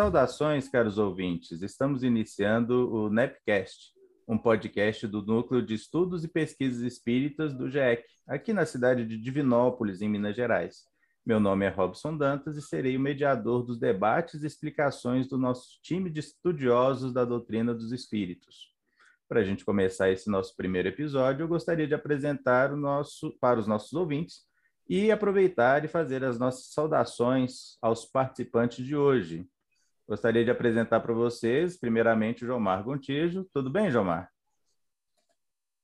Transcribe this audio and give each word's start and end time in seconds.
Saudações, 0.00 0.68
caros 0.68 0.96
ouvintes. 0.96 1.60
Estamos 1.60 2.04
iniciando 2.04 2.88
o 2.88 3.10
NEPcast, 3.10 3.92
um 4.28 4.38
podcast 4.38 5.08
do 5.08 5.22
Núcleo 5.22 5.60
de 5.60 5.74
Estudos 5.74 6.22
e 6.22 6.28
Pesquisas 6.28 6.82
Espíritas 6.82 7.52
do 7.52 7.68
GEC, 7.68 8.04
aqui 8.24 8.52
na 8.52 8.64
cidade 8.64 9.04
de 9.04 9.18
Divinópolis, 9.18 10.00
em 10.00 10.08
Minas 10.08 10.36
Gerais. 10.36 10.84
Meu 11.26 11.40
nome 11.40 11.66
é 11.66 11.68
Robson 11.68 12.16
Dantas 12.16 12.56
e 12.56 12.62
serei 12.62 12.96
o 12.96 13.00
mediador 13.00 13.64
dos 13.64 13.76
debates 13.76 14.44
e 14.44 14.46
explicações 14.46 15.26
do 15.26 15.36
nosso 15.36 15.82
time 15.82 16.08
de 16.08 16.20
estudiosos 16.20 17.12
da 17.12 17.24
doutrina 17.24 17.74
dos 17.74 17.90
espíritos. 17.90 18.72
Para 19.28 19.40
a 19.40 19.44
gente 19.44 19.64
começar 19.64 20.12
esse 20.12 20.30
nosso 20.30 20.54
primeiro 20.54 20.86
episódio, 20.86 21.42
eu 21.42 21.48
gostaria 21.48 21.88
de 21.88 21.94
apresentar 21.94 22.72
o 22.72 22.76
nosso, 22.76 23.36
para 23.40 23.58
os 23.58 23.66
nossos 23.66 23.92
ouvintes 23.94 24.42
e 24.88 25.10
aproveitar 25.10 25.84
e 25.84 25.88
fazer 25.88 26.22
as 26.22 26.38
nossas 26.38 26.72
saudações 26.72 27.76
aos 27.82 28.04
participantes 28.04 28.86
de 28.86 28.94
hoje. 28.94 29.44
Gostaria 30.08 30.42
de 30.42 30.50
apresentar 30.50 31.00
para 31.00 31.12
vocês, 31.12 31.78
primeiramente, 31.78 32.42
o 32.42 32.46
Jomar 32.46 32.82
Gontijo. 32.82 33.46
Tudo 33.52 33.68
bem, 33.68 33.90
Jomar? 33.90 34.30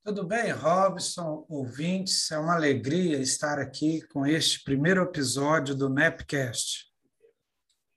Tudo 0.02 0.24
bem, 0.24 0.50
Robson, 0.50 1.44
ouvintes. 1.46 2.30
É 2.30 2.38
uma 2.38 2.54
alegria 2.54 3.18
estar 3.18 3.58
aqui 3.58 4.00
com 4.08 4.26
este 4.26 4.64
primeiro 4.64 5.02
episódio 5.02 5.74
do 5.74 5.90
NEPcast. 5.90 6.86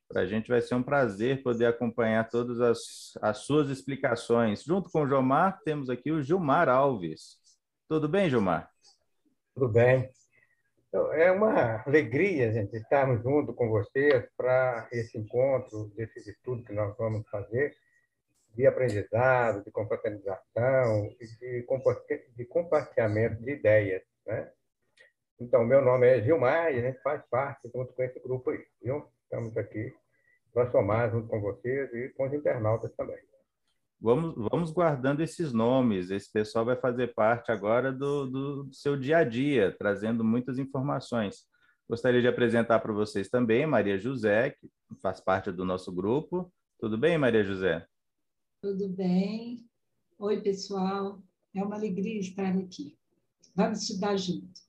Para 0.09 0.23
a 0.23 0.25
gente 0.25 0.49
vai 0.49 0.61
ser 0.61 0.75
um 0.75 0.83
prazer 0.83 1.41
poder 1.43 1.65
acompanhar 1.65 2.27
todas 2.29 2.59
as, 2.59 3.13
as 3.21 3.37
suas 3.39 3.69
explicações. 3.69 4.63
Junto 4.63 4.89
com 4.89 5.03
o 5.03 5.07
Jomar, 5.07 5.61
temos 5.63 5.89
aqui 5.89 6.11
o 6.11 6.21
Gilmar 6.21 6.67
Alves. 6.67 7.37
Tudo 7.87 8.09
bem, 8.09 8.29
Gilmar? 8.29 8.69
Tudo 9.55 9.69
bem. 9.69 10.09
Então, 10.87 11.11
é 11.13 11.29
uma 11.31 11.83
alegria, 11.85 12.51
gente, 12.53 12.77
estarmos 12.77 13.21
junto 13.21 13.53
com 13.53 13.69
vocês 13.69 14.25
para 14.37 14.87
esse 14.91 15.17
encontro, 15.17 15.91
desse 15.95 16.29
estudo 16.29 16.63
que 16.63 16.71
nós 16.71 16.95
vamos 16.97 17.27
fazer, 17.29 17.75
de 18.55 18.65
aprendizado, 18.65 19.63
de 19.63 19.71
confraternização 19.71 21.13
e 21.19 21.27
de, 22.35 22.45
compartilhamento 22.45 23.43
de 23.43 23.51
ideias. 23.51 24.01
Né? 24.25 24.49
Então, 25.39 25.65
meu 25.65 25.81
nome 25.81 26.07
é 26.07 26.21
Gilmar 26.21 26.73
e 26.73 26.79
a 26.79 26.81
gente 26.81 27.01
faz 27.01 27.21
parte 27.29 27.69
junto 27.69 27.93
com 27.93 28.03
esse 28.03 28.19
grupo 28.19 28.49
aí, 28.49 28.65
viu? 28.81 29.05
Estamos 29.23 29.55
aqui 29.57 29.93
para 30.53 30.71
somar 30.71 31.11
junto 31.11 31.27
com 31.27 31.41
vocês 31.41 31.93
e 31.93 32.09
com 32.09 32.25
os 32.27 32.33
internautas 32.33 32.91
também. 32.95 33.19
Vamos, 33.99 34.35
vamos 34.51 34.71
guardando 34.71 35.21
esses 35.21 35.51
nomes. 35.51 36.11
Esse 36.11 36.31
pessoal 36.31 36.63
vai 36.63 36.75
fazer 36.75 37.13
parte 37.15 37.51
agora 37.51 37.91
do, 37.91 38.27
do 38.27 38.69
seu 38.71 38.95
dia 38.95 39.17
a 39.17 39.23
dia, 39.23 39.75
trazendo 39.77 40.23
muitas 40.23 40.59
informações. 40.59 41.45
Gostaria 41.89 42.21
de 42.21 42.27
apresentar 42.27 42.79
para 42.79 42.93
vocês 42.93 43.27
também 43.29 43.65
Maria 43.65 43.97
José, 43.97 44.51
que 44.51 44.69
faz 45.01 45.19
parte 45.19 45.51
do 45.51 45.65
nosso 45.65 45.91
grupo. 45.91 46.51
Tudo 46.79 46.97
bem, 46.97 47.17
Maria 47.17 47.43
José? 47.43 47.87
Tudo 48.61 48.87
bem. 48.89 49.67
Oi, 50.19 50.41
pessoal. 50.41 51.23
É 51.55 51.63
uma 51.63 51.75
alegria 51.75 52.19
estar 52.19 52.55
aqui. 52.55 52.97
Vamos 53.55 53.81
estudar 53.81 54.15
juntos. 54.15 54.61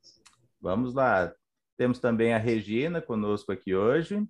Vamos 0.60 0.94
lá. 0.94 1.34
Temos 1.76 1.98
também 1.98 2.32
a 2.32 2.38
Regina 2.38 3.02
conosco 3.02 3.52
aqui 3.52 3.74
hoje. 3.74 4.26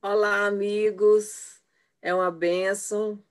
Olá, 0.00 0.46
amigos. 0.46 1.60
É 2.00 2.14
uma 2.14 2.30
benção 2.30 3.22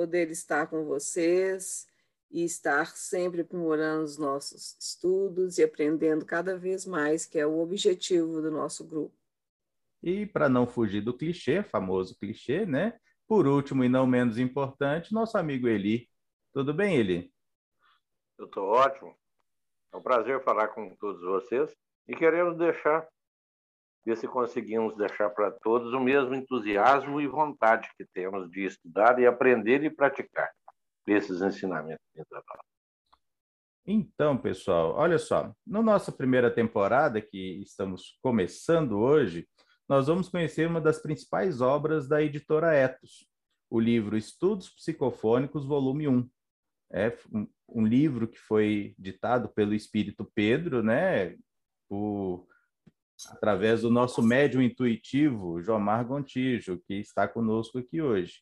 poder 0.00 0.30
estar 0.30 0.66
com 0.66 0.82
vocês 0.82 1.86
e 2.30 2.42
estar 2.42 2.86
sempre 2.96 3.42
aprimorando 3.42 4.02
os 4.02 4.16
nossos 4.16 4.74
estudos 4.80 5.58
e 5.58 5.62
aprendendo 5.62 6.24
cada 6.24 6.56
vez 6.56 6.86
mais, 6.86 7.26
que 7.26 7.38
é 7.38 7.46
o 7.46 7.60
objetivo 7.60 8.40
do 8.40 8.50
nosso 8.50 8.82
grupo. 8.82 9.14
E 10.02 10.24
para 10.24 10.48
não 10.48 10.66
fugir 10.66 11.02
do 11.02 11.14
clichê, 11.14 11.62
famoso 11.62 12.18
clichê, 12.18 12.64
né? 12.64 12.98
Por 13.28 13.46
último 13.46 13.84
e 13.84 13.90
não 13.90 14.06
menos 14.06 14.38
importante, 14.38 15.12
nosso 15.12 15.36
amigo 15.36 15.68
Eli. 15.68 16.08
Tudo 16.50 16.72
bem, 16.72 16.96
Eli? 16.96 17.30
Eu 18.38 18.46
estou 18.46 18.68
ótimo. 18.68 19.14
É 19.92 19.98
um 19.98 20.02
prazer 20.02 20.42
falar 20.42 20.68
com 20.68 20.96
todos 20.96 21.20
vocês 21.20 21.76
e 22.08 22.16
queremos 22.16 22.56
deixar 22.56 23.06
ver 24.04 24.16
se 24.16 24.26
conseguimos 24.26 24.96
deixar 24.96 25.30
para 25.30 25.50
todos 25.50 25.92
o 25.92 26.00
mesmo 26.00 26.34
entusiasmo 26.34 27.20
e 27.20 27.26
vontade 27.26 27.88
que 27.96 28.04
temos 28.12 28.50
de 28.50 28.64
estudar 28.64 29.18
e 29.18 29.26
aprender 29.26 29.82
e 29.84 29.90
praticar 29.90 30.50
esses 31.06 31.40
ensinamentos 31.42 32.04
Então, 33.86 34.36
pessoal, 34.36 34.94
olha 34.94 35.18
só, 35.18 35.52
na 35.66 35.82
nossa 35.82 36.12
primeira 36.12 36.50
temporada, 36.50 37.20
que 37.20 37.60
estamos 37.62 38.18
começando 38.22 38.98
hoje, 38.98 39.48
nós 39.88 40.06
vamos 40.06 40.28
conhecer 40.28 40.68
uma 40.68 40.80
das 40.80 41.00
principais 41.02 41.60
obras 41.60 42.08
da 42.08 42.22
editora 42.22 42.74
Etos, 42.74 43.26
o 43.68 43.80
livro 43.80 44.16
Estudos 44.16 44.70
Psicofônicos, 44.70 45.66
volume 45.66 46.06
1. 46.06 46.30
É 46.92 47.16
um, 47.32 47.48
um 47.68 47.86
livro 47.86 48.28
que 48.28 48.38
foi 48.38 48.94
ditado 48.98 49.48
pelo 49.48 49.74
Espírito 49.74 50.30
Pedro, 50.34 50.82
né, 50.82 51.36
por 51.88 52.46
através 53.26 53.82
do 53.82 53.90
nosso 53.90 54.22
médium 54.22 54.62
intuitivo, 54.62 55.60
Jomar 55.62 56.06
Gontijo, 56.06 56.80
que 56.86 56.94
está 56.94 57.26
conosco 57.26 57.78
aqui 57.78 58.00
hoje. 58.00 58.40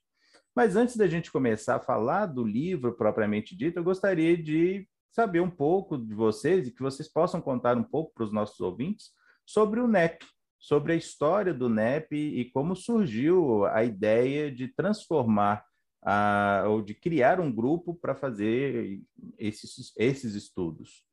Mas 0.55 0.77
antes 0.77 0.97
da 0.97 1.06
gente 1.06 1.31
começar 1.31 1.77
a 1.77 1.81
falar 1.81 2.27
do 2.27 2.44
livro 2.44 2.97
propriamente 2.97 3.56
dito, 3.56 3.78
eu 3.78 3.84
gostaria 3.84 4.37
de 4.37 4.89
saber 5.11 5.41
um 5.41 5.50
pouco 5.50 5.97
de 5.97 6.15
vocês 6.15 6.66
e 6.66 6.72
que 6.72 6.83
vocês 6.83 7.09
possam 7.09 7.41
contar 7.41 7.77
um 7.77 7.83
pouco 7.83 8.12
para 8.15 8.25
os 8.25 8.33
nossos 8.33 8.61
ouvintes 8.61 9.11
sobre 9.47 9.81
o 9.81 9.89
NEP, 9.89 10.25
sobre 10.59 10.93
a 10.93 10.97
história 10.97 11.55
do 11.55 11.69
NEP 11.69 12.12
e 12.12 12.50
como 12.50 12.75
surgiu 12.77 13.65
a 13.66 13.84
ideia 13.84 14.50
de 14.50 14.69
transformar 14.69 15.65
a, 16.03 16.65
ou 16.69 16.83
de 16.83 16.95
criar 16.95 17.41
um 17.41 17.53
grupo 17.53 17.95
para 17.95 18.15
fazer 18.15 19.00
esses, 19.39 19.93
esses 19.97 20.34
estudos. 20.34 21.07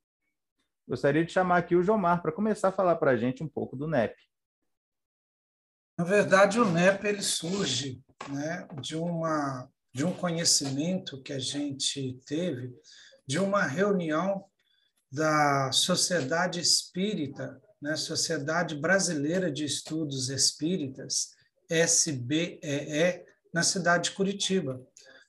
Gostaria 0.87 1.25
de 1.25 1.31
chamar 1.31 1.57
aqui 1.57 1.75
o 1.75 1.81
Jomar 1.81 2.21
para 2.21 2.31
começar 2.31 2.69
a 2.69 2.71
falar 2.71 2.95
para 2.97 3.11
a 3.11 3.17
gente 3.17 3.43
um 3.43 3.47
pouco 3.47 3.75
do 3.75 3.87
NEP. 3.87 4.15
Na 5.97 6.03
verdade, 6.03 6.59
o 6.59 6.65
NEP 6.65 7.05
ele 7.05 7.21
surge 7.21 8.03
né, 8.29 8.67
de, 8.81 8.95
uma, 8.95 9.69
de 9.93 10.05
um 10.05 10.13
conhecimento 10.13 11.21
que 11.23 11.33
a 11.33 11.39
gente 11.39 12.19
teve 12.25 12.71
de 13.25 13.39
uma 13.39 13.63
reunião 13.63 14.45
da 15.11 15.71
Sociedade 15.71 16.59
Espírita, 16.59 17.59
né, 17.81 17.95
Sociedade 17.95 18.75
Brasileira 18.75 19.51
de 19.51 19.63
Estudos 19.63 20.29
Espíritas, 20.29 21.33
SBEE, 21.69 23.25
na 23.53 23.63
cidade 23.63 24.09
de 24.09 24.15
Curitiba. 24.15 24.85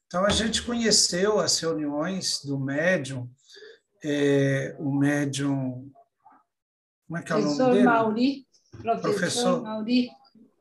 Então, 0.06 0.24
a 0.24 0.30
gente 0.30 0.62
conheceu 0.62 1.38
as 1.38 1.58
reuniões 1.58 2.44
do 2.44 2.58
médium 2.58 3.30
é, 4.08 4.76
o 4.78 4.92
médium. 4.92 5.90
Como 7.06 7.18
é 7.18 7.22
que 7.22 7.32
é 7.32 7.36
professor 7.36 7.54
o 7.54 7.58
nome 7.58 7.72
dele? 7.74 7.84
Mauri, 7.84 8.46
professor, 8.70 9.00
professor 9.00 9.62
Mauri. 9.62 10.10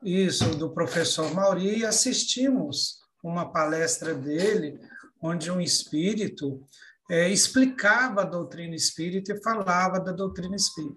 Isso, 0.02 0.56
do 0.56 0.70
professor 0.70 1.34
Mauri, 1.34 1.78
e 1.78 1.86
assistimos 1.86 3.00
uma 3.22 3.50
palestra 3.50 4.14
dele, 4.14 4.80
onde 5.20 5.50
um 5.50 5.60
espírito 5.60 6.60
é, 7.08 7.28
explicava 7.28 8.22
a 8.22 8.24
doutrina 8.24 8.74
espírita 8.74 9.32
e 9.32 9.42
falava 9.42 10.00
da 10.00 10.12
doutrina 10.12 10.56
espírita. 10.56 10.96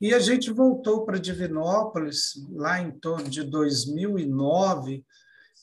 E 0.00 0.12
a 0.12 0.18
gente 0.18 0.50
voltou 0.50 1.04
para 1.04 1.18
Divinópolis, 1.18 2.32
lá 2.50 2.80
em 2.80 2.90
torno 2.90 3.28
de 3.28 3.44
2009, 3.44 5.04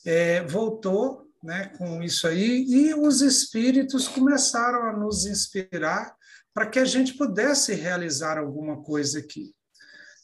é, 0.06 0.42
voltou 0.44 1.29
né, 1.42 1.72
com 1.78 2.02
isso 2.02 2.26
aí, 2.26 2.64
e 2.68 2.94
os 2.94 3.22
espíritos 3.22 4.06
começaram 4.08 4.84
a 4.88 4.92
nos 4.92 5.26
inspirar 5.26 6.14
para 6.52 6.66
que 6.66 6.78
a 6.78 6.84
gente 6.84 7.14
pudesse 7.14 7.74
realizar 7.74 8.38
alguma 8.38 8.82
coisa 8.82 9.18
aqui. 9.18 9.54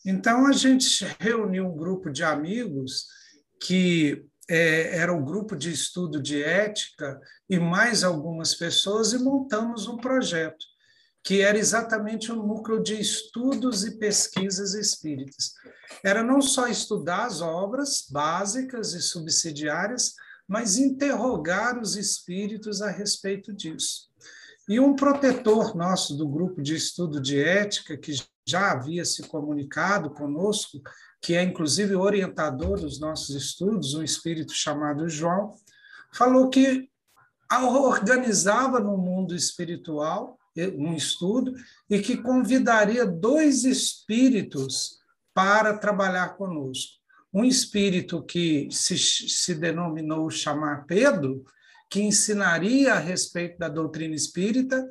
Então, 0.05 0.47
a 0.47 0.53
gente 0.53 1.05
reuniu 1.19 1.67
um 1.67 1.77
grupo 1.77 2.11
de 2.11 2.23
amigos 2.23 3.07
que 3.63 4.25
é, 4.49 4.99
era 4.99 5.13
um 5.13 5.25
grupo 5.25 5.57
de 5.57 5.73
estudo 5.73 6.23
de 6.23 6.43
ética 6.43 7.21
e 7.49 7.59
mais 7.59 8.05
algumas 8.05 8.55
pessoas 8.55 9.13
e 9.13 9.19
montamos 9.19 9.89
um 9.89 9.97
projeto 9.97 10.65
que 11.27 11.41
era 11.41 11.59
exatamente 11.59 12.31
um 12.31 12.47
núcleo 12.47 12.81
de 12.81 13.01
estudos 13.01 13.85
e 13.85 13.99
pesquisas 13.99 14.75
espíritas. 14.75 15.55
Era 16.05 16.23
não 16.23 16.41
só 16.41 16.69
estudar 16.69 17.25
as 17.25 17.41
obras 17.41 18.07
básicas 18.09 18.95
e 18.95 19.03
subsidiárias, 19.03 20.15
mas 20.47 20.77
interrogar 20.77 21.79
os 21.79 21.97
espíritos 21.97 22.81
a 22.81 22.91
respeito 22.91 23.53
disso. 23.53 24.09
E 24.69 24.81
um 24.81 24.95
protetor 24.95 25.77
nosso 25.77 26.17
do 26.17 26.29
grupo 26.29 26.61
de 26.61 26.75
estudo 26.75 27.21
de 27.21 27.41
ética, 27.41 27.97
que 27.97 28.13
já 28.47 28.73
havia 28.73 29.05
se 29.05 29.23
comunicado 29.25 30.11
conosco, 30.11 30.81
que 31.21 31.35
é 31.35 31.43
inclusive 31.43 31.95
orientador 31.95 32.81
dos 32.81 33.01
nossos 33.01 33.35
estudos, 33.35 33.95
um 33.95 34.03
espírito 34.03 34.53
chamado 34.53 35.09
João, 35.09 35.55
falou 36.13 36.49
que 36.49 36.89
organizava 37.53 38.81
no 38.81 38.97
mundo 38.97 39.35
espiritual 39.35 40.39
um 40.77 40.95
estudo 40.95 41.55
e 41.89 42.01
que 42.01 42.17
convidaria 42.17 43.05
dois 43.05 43.65
espíritos 43.65 44.99
para 45.35 45.77
trabalhar 45.77 46.31
conosco 46.37 46.97
um 47.37 47.45
espírito 47.45 48.23
que 48.23 48.67
se, 48.71 48.97
se 48.97 49.55
denominou 49.55 50.31
chamar 50.31 50.87
Pedro, 50.87 51.45
que 51.91 52.01
ensinaria 52.01 52.95
a 52.95 52.99
respeito 52.99 53.59
da 53.59 53.69
doutrina 53.69 54.15
espírita, 54.15 54.83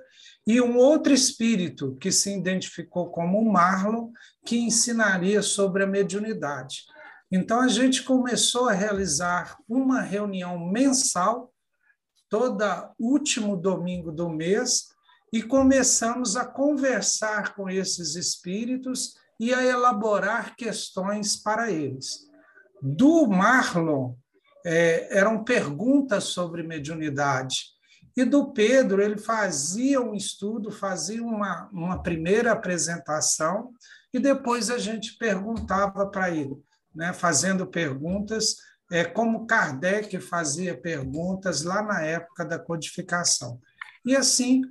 e 0.46 0.62
um 0.62 0.78
outro 0.78 1.12
espírito 1.12 1.98
que 2.00 2.12
se 2.12 2.38
identificou 2.38 3.10
como 3.10 3.44
Marlon, 3.52 4.12
que 4.46 4.60
ensinaria 4.60 5.42
sobre 5.42 5.82
a 5.82 5.88
mediunidade. 5.88 6.84
Então, 7.32 7.62
a 7.62 7.68
gente 7.68 8.04
começou 8.04 8.70
a 8.70 8.74
realizar 8.74 9.58
uma 9.68 10.02
reunião 10.02 10.70
mensal, 10.70 11.52
toda 12.30 12.94
último 13.00 13.58
domingo 13.58 14.12
do 14.12 14.30
mês, 14.30 14.90
e 15.34 15.42
começamos 15.42 16.36
a 16.36 16.46
conversar 16.46 17.56
com 17.56 17.68
esses 17.68 18.14
espíritos 18.14 19.16
e 19.40 19.52
a 19.52 19.66
elaborar 19.66 20.56
questões 20.56 21.36
para 21.36 21.72
eles. 21.72 22.35
Do 22.88 23.26
Marlon, 23.26 24.14
é, 24.64 25.18
eram 25.18 25.44
perguntas 25.44 26.26
sobre 26.26 26.62
mediunidade. 26.62 27.66
E 28.16 28.24
do 28.24 28.54
Pedro, 28.54 29.02
ele 29.02 29.18
fazia 29.18 30.00
um 30.00 30.14
estudo, 30.14 30.70
fazia 30.70 31.24
uma, 31.24 31.68
uma 31.74 32.04
primeira 32.04 32.52
apresentação, 32.52 33.72
e 34.14 34.20
depois 34.20 34.70
a 34.70 34.78
gente 34.78 35.18
perguntava 35.18 36.06
para 36.12 36.30
ele, 36.30 36.56
né, 36.94 37.12
fazendo 37.12 37.66
perguntas, 37.66 38.56
é, 38.92 39.04
como 39.04 39.48
Kardec 39.48 40.20
fazia 40.20 40.80
perguntas 40.80 41.64
lá 41.64 41.82
na 41.82 42.02
época 42.04 42.46
da 42.46 42.60
codificação. 42.60 43.60
E 44.06 44.16
assim 44.16 44.62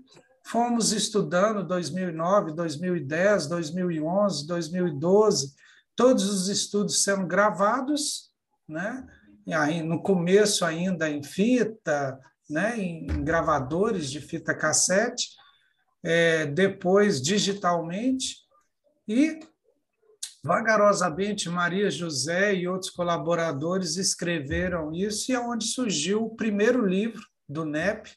fomos 0.46 0.92
estudando 0.92 1.66
2009, 1.66 2.52
2010, 2.52 3.48
2011, 3.48 4.46
2012, 4.46 5.54
todos 5.96 6.24
os 6.24 6.48
estudos 6.48 7.02
sendo 7.02 7.26
gravados, 7.26 8.30
né? 8.68 9.06
Aí, 9.52 9.82
no 9.82 10.02
começo 10.02 10.64
ainda 10.64 11.08
em 11.08 11.22
fita, 11.22 12.18
né? 12.48 12.78
em, 12.78 13.06
gravadores 13.22 14.10
de 14.10 14.20
fita 14.20 14.54
cassete, 14.54 15.28
é, 16.02 16.46
depois 16.46 17.20
digitalmente, 17.20 18.36
e 19.06 19.38
vagarosamente 20.42 21.48
Maria 21.48 21.90
José 21.90 22.54
e 22.54 22.68
outros 22.68 22.90
colaboradores 22.90 23.96
escreveram 23.96 24.92
isso, 24.92 25.30
e 25.30 25.34
é 25.34 25.40
onde 25.40 25.64
surgiu 25.66 26.24
o 26.24 26.36
primeiro 26.36 26.86
livro 26.86 27.22
do 27.48 27.64
NEP, 27.64 28.10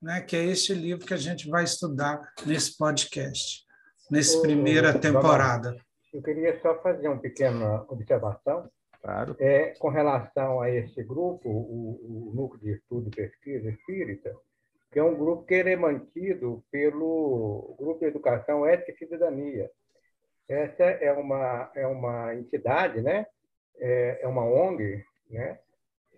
né, 0.00 0.20
que 0.20 0.36
é 0.36 0.44
este 0.44 0.72
livro 0.74 1.04
que 1.04 1.14
a 1.14 1.18
gente 1.18 1.48
vai 1.48 1.64
estudar 1.64 2.20
nesse 2.46 2.76
podcast, 2.76 3.64
nessa 4.10 4.40
primeira 4.40 4.96
temporada. 4.96 5.76
Eu 6.12 6.22
queria 6.22 6.58
só 6.60 6.80
fazer 6.80 7.08
uma 7.08 7.20
pequena 7.20 7.84
observação. 7.88 8.70
Claro. 9.00 9.36
É, 9.38 9.74
com 9.78 9.88
relação 9.88 10.60
a 10.60 10.70
esse 10.70 11.02
grupo, 11.04 11.48
o, 11.48 12.30
o 12.30 12.34
Núcleo 12.34 12.60
de 12.60 12.72
Estudo 12.72 13.08
e 13.08 13.16
Pesquisa 13.16 13.70
Espírita, 13.70 14.34
que 14.90 14.98
é 14.98 15.02
um 15.02 15.16
grupo 15.16 15.44
que 15.44 15.54
é 15.54 15.76
mantido 15.76 16.64
pelo 16.70 17.76
Grupo 17.78 18.00
de 18.00 18.06
Educação 18.06 18.66
Ética 18.66 18.92
e 19.04 19.08
Cidadania. 19.08 19.70
Essa 20.48 20.84
é 20.84 21.12
uma, 21.12 21.70
é 21.76 21.86
uma 21.86 22.34
entidade, 22.34 23.00
né? 23.00 23.26
é, 23.80 24.20
é 24.22 24.28
uma 24.28 24.44
ONG, 24.44 25.04
né? 25.30 25.58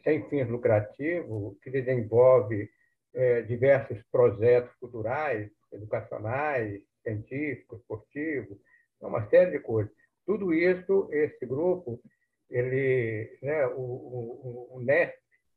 sem 0.02 0.28
fins 0.28 0.48
lucrativos, 0.48 1.58
que 1.62 1.70
desenvolve 1.70 2.70
é, 3.14 3.42
diversos 3.42 4.02
projetos 4.10 4.74
culturais, 4.76 5.50
educacionais, 5.72 6.82
científicos, 7.02 7.80
esportivos, 7.80 8.58
uma 9.06 9.28
série 9.28 9.52
de 9.52 9.58
coisas. 9.60 9.92
Tudo 10.26 10.52
isso, 10.52 11.08
esse 11.10 11.44
grupo, 11.46 12.00
ele, 12.48 13.38
né, 13.42 13.66
o, 13.66 13.80
o, 13.80 14.68
o 14.76 14.80
está 14.80 15.12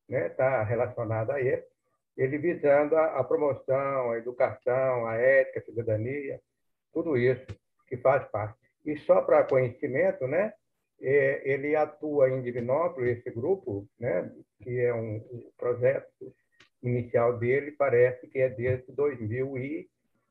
né, 0.09 0.29
tá 0.29 0.63
relacionado 0.63 1.31
a 1.31 1.41
ele, 1.41 1.63
ele 2.15 2.37
visando 2.37 2.95
a, 2.95 3.19
a, 3.19 3.23
promoção, 3.23 4.11
a 4.11 4.17
educação, 4.17 5.07
a 5.07 5.15
ética, 5.15 5.59
a 5.59 5.63
cidadania, 5.63 6.39
tudo 6.93 7.17
isso 7.17 7.45
que 7.87 7.97
faz 7.97 8.27
parte. 8.29 8.57
E 8.85 8.97
só 8.97 9.21
para 9.21 9.43
conhecimento, 9.43 10.27
né, 10.27 10.53
é, 11.01 11.41
ele 11.51 11.75
atua 11.75 12.29
em 12.29 12.41
Divinópolis, 12.41 13.17
esse 13.17 13.31
grupo, 13.31 13.87
né, 13.99 14.31
que 14.61 14.79
é 14.79 14.93
um, 14.93 15.15
um 15.15 15.51
projeto 15.57 16.33
inicial 16.81 17.37
dele, 17.37 17.71
parece 17.71 18.27
que 18.27 18.39
é 18.39 18.49
desde 18.49 18.91
2000 18.91 19.57
e 19.57 19.89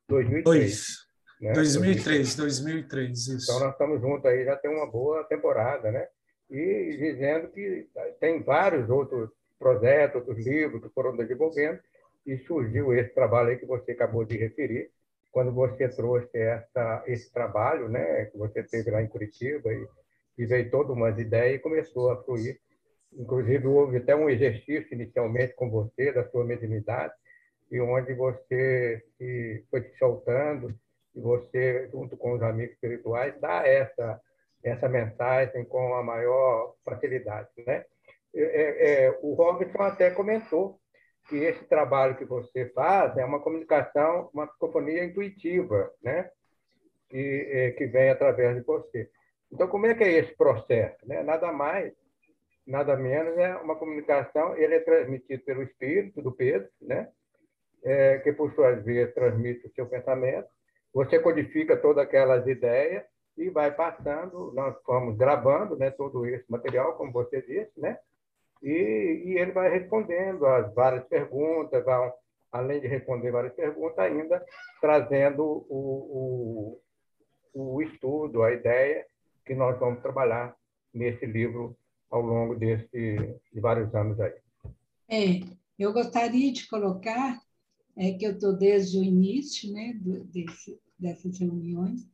2003. 0.08 1.12
Né? 1.43 1.53
2003, 1.55 2.37
2003, 2.37 3.11
isso. 3.27 3.50
Então, 3.50 3.59
nós 3.59 3.73
estamos 3.73 4.00
juntos 4.00 4.25
aí, 4.27 4.44
já 4.44 4.55
tem 4.55 4.71
uma 4.71 4.87
boa 4.87 5.25
temporada, 5.25 5.91
né? 5.91 6.06
E 6.49 6.97
dizendo 6.97 7.49
que 7.49 7.89
tem 8.21 8.41
vários 8.44 8.89
outros 8.89 9.29
projetos, 9.59 10.21
outros 10.21 10.47
livros 10.47 10.81
que 10.81 10.89
foram 10.91 11.17
desenvolvendo, 11.17 11.81
e 12.25 12.39
surgiu 12.39 12.94
esse 12.94 13.12
trabalho 13.12 13.49
aí 13.49 13.56
que 13.56 13.67
você 13.67 13.91
acabou 13.91 14.25
de 14.25 14.37
referir, 14.37 14.93
quando 15.33 15.50
você 15.50 15.89
trouxe 15.89 16.39
essa, 16.39 17.03
esse 17.09 17.33
trabalho, 17.33 17.89
né, 17.89 18.27
que 18.27 18.39
você 18.39 18.62
teve 18.62 18.93
lá 18.93 19.03
em 19.03 19.09
Curitiba, 19.09 19.73
e, 19.73 19.89
e 20.39 20.47
veio 20.47 20.71
todas 20.71 20.94
umas 20.94 21.19
ideias 21.19 21.56
e 21.56 21.59
começou 21.59 22.12
a 22.12 22.23
fluir. 22.23 22.61
Inclusive, 23.12 23.67
houve 23.67 23.97
até 23.97 24.15
um 24.15 24.31
exercício 24.31 24.94
inicialmente 24.94 25.55
com 25.55 25.69
você, 25.69 26.12
da 26.12 26.29
sua 26.31 26.44
mediunidade, 26.44 27.15
e 27.69 27.81
onde 27.81 28.15
você 28.15 29.03
se, 29.19 29.65
foi 29.71 29.83
se 29.83 29.99
soltando, 29.99 30.73
e 31.14 31.20
você, 31.20 31.88
junto 31.91 32.17
com 32.17 32.32
os 32.32 32.43
amigos 32.43 32.75
espirituais, 32.75 33.38
dá 33.41 33.67
essa, 33.67 34.20
essa 34.62 34.88
mensagem 34.88 35.64
com 35.64 35.94
a 35.94 36.03
maior 36.03 36.75
facilidade. 36.85 37.49
Né? 37.67 37.85
É, 38.35 38.43
é, 38.43 39.05
é, 39.05 39.19
o 39.23 39.35
Robinson 39.35 39.82
até 39.82 40.11
comentou 40.11 40.79
que 41.29 41.37
esse 41.37 41.64
trabalho 41.64 42.17
que 42.17 42.25
você 42.25 42.67
faz 42.70 43.17
é 43.17 43.25
uma 43.25 43.41
comunicação, 43.41 44.31
uma 44.32 44.47
psicofonia 44.47 45.05
intuitiva, 45.05 45.93
né? 46.03 46.31
que, 47.09 47.49
é, 47.50 47.70
que 47.73 47.87
vem 47.87 48.11
através 48.11 48.56
de 48.56 48.62
você. 48.62 49.08
Então, 49.53 49.69
como 49.69 49.87
é 49.87 49.94
que 49.94 50.03
é 50.03 50.12
esse 50.12 50.35
processo? 50.35 51.06
Né? 51.06 51.23
Nada 51.23 51.53
mais, 51.53 51.93
nada 52.67 52.97
menos 52.97 53.37
é 53.37 53.55
uma 53.56 53.76
comunicação, 53.76 54.56
ele 54.56 54.76
é 54.76 54.81
transmitido 54.81 55.43
pelo 55.44 55.62
espírito 55.62 56.23
do 56.23 56.32
Pedro, 56.32 56.69
né? 56.81 57.08
É, 57.85 58.19
que 58.19 58.32
por 58.32 58.55
sua 58.55 58.76
vez 58.76 59.12
transmite 59.12 59.67
o 59.67 59.73
seu 59.75 59.87
pensamento, 59.87 60.49
você 60.93 61.19
codifica 61.19 61.77
todas 61.77 62.05
aquelas 62.05 62.46
ideias 62.46 63.05
e 63.37 63.49
vai 63.49 63.75
passando, 63.75 64.53
nós 64.55 64.77
fomos 64.84 65.17
gravando 65.17 65.77
né, 65.77 65.91
todo 65.91 66.27
esse 66.27 66.44
material, 66.51 66.96
como 66.96 67.13
você 67.13 67.41
disse, 67.43 67.72
né? 67.79 67.99
E, 68.63 69.22
e 69.25 69.39
ele 69.39 69.53
vai 69.53 69.70
respondendo 69.70 70.46
as 70.46 70.72
várias 70.75 71.05
perguntas, 71.08 71.84
vai, 71.84 72.13
além 72.53 72.81
de 72.81 72.87
responder 72.87 73.31
várias 73.31 73.55
perguntas, 73.55 73.99
ainda 73.99 74.44
trazendo 74.81 75.43
o, 75.69 76.79
o, 77.55 77.75
o 77.75 77.82
estudo, 77.82 78.43
a 78.43 78.53
ideia 78.53 79.06
que 79.44 79.55
nós 79.55 79.79
vamos 79.79 80.01
trabalhar 80.03 80.55
nesse 80.94 81.27
livro 81.27 81.77
ao 82.11 82.20
longo 82.20 82.55
desse, 82.55 83.41
de 83.53 83.61
vários 83.61 83.93
anos 83.94 84.20
aí. 84.20 84.34
É, 85.08 85.41
eu 85.79 85.93
gostaria 85.93 86.53
de 86.53 86.69
colocar 86.69 87.41
é, 87.96 88.13
que 88.13 88.27
eu 88.27 88.32
estou 88.32 88.56
desde 88.56 88.99
o 88.99 89.05
início 89.05 89.72
né, 89.72 89.94
do, 89.94 90.25
desse, 90.25 90.79
dessas 90.99 91.39
reuniões, 91.39 92.06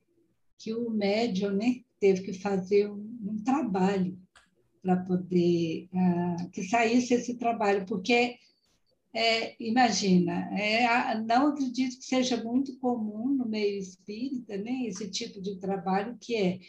que 0.59 0.75
o 0.75 0.91
médium 0.91 1.53
né, 1.53 1.83
teve 2.01 2.23
que 2.23 2.33
fazer 2.33 2.91
um, 2.91 3.19
um 3.23 3.43
trabalho 3.45 4.19
para 4.83 4.97
poder 4.97 5.89
uh, 5.93 6.51
que 6.51 6.63
saísse 6.65 7.15
esse 7.15 7.35
trabalho, 7.35 7.85
porque 7.87 8.37
é, 9.15 9.57
imagina, 9.59 10.49
é, 10.59 11.19
não 11.21 11.49
acredito 11.49 11.99
que 11.99 12.05
seja 12.05 12.43
muito 12.43 12.79
comum 12.79 13.29
no 13.29 13.47
meio 13.49 13.79
espírita 13.79 14.57
né, 14.59 14.87
esse 14.87 15.11
tipo 15.11 15.41
de 15.41 15.57
trabalho 15.57 16.17
que 16.21 16.37
é, 16.37 16.61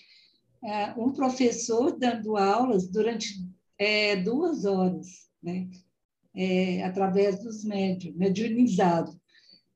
é 0.63 0.94
um 0.98 1.12
professor 1.12 1.98
dando 1.98 2.38
aulas 2.38 2.88
durante 2.88 3.46
é, 3.78 4.16
duas 4.16 4.66
horas, 4.66 5.30
né, 5.44 5.70
é, 6.39 6.84
através 6.84 7.43
dos 7.43 7.65
médios, 7.65 8.15
mediunizado. 8.15 9.19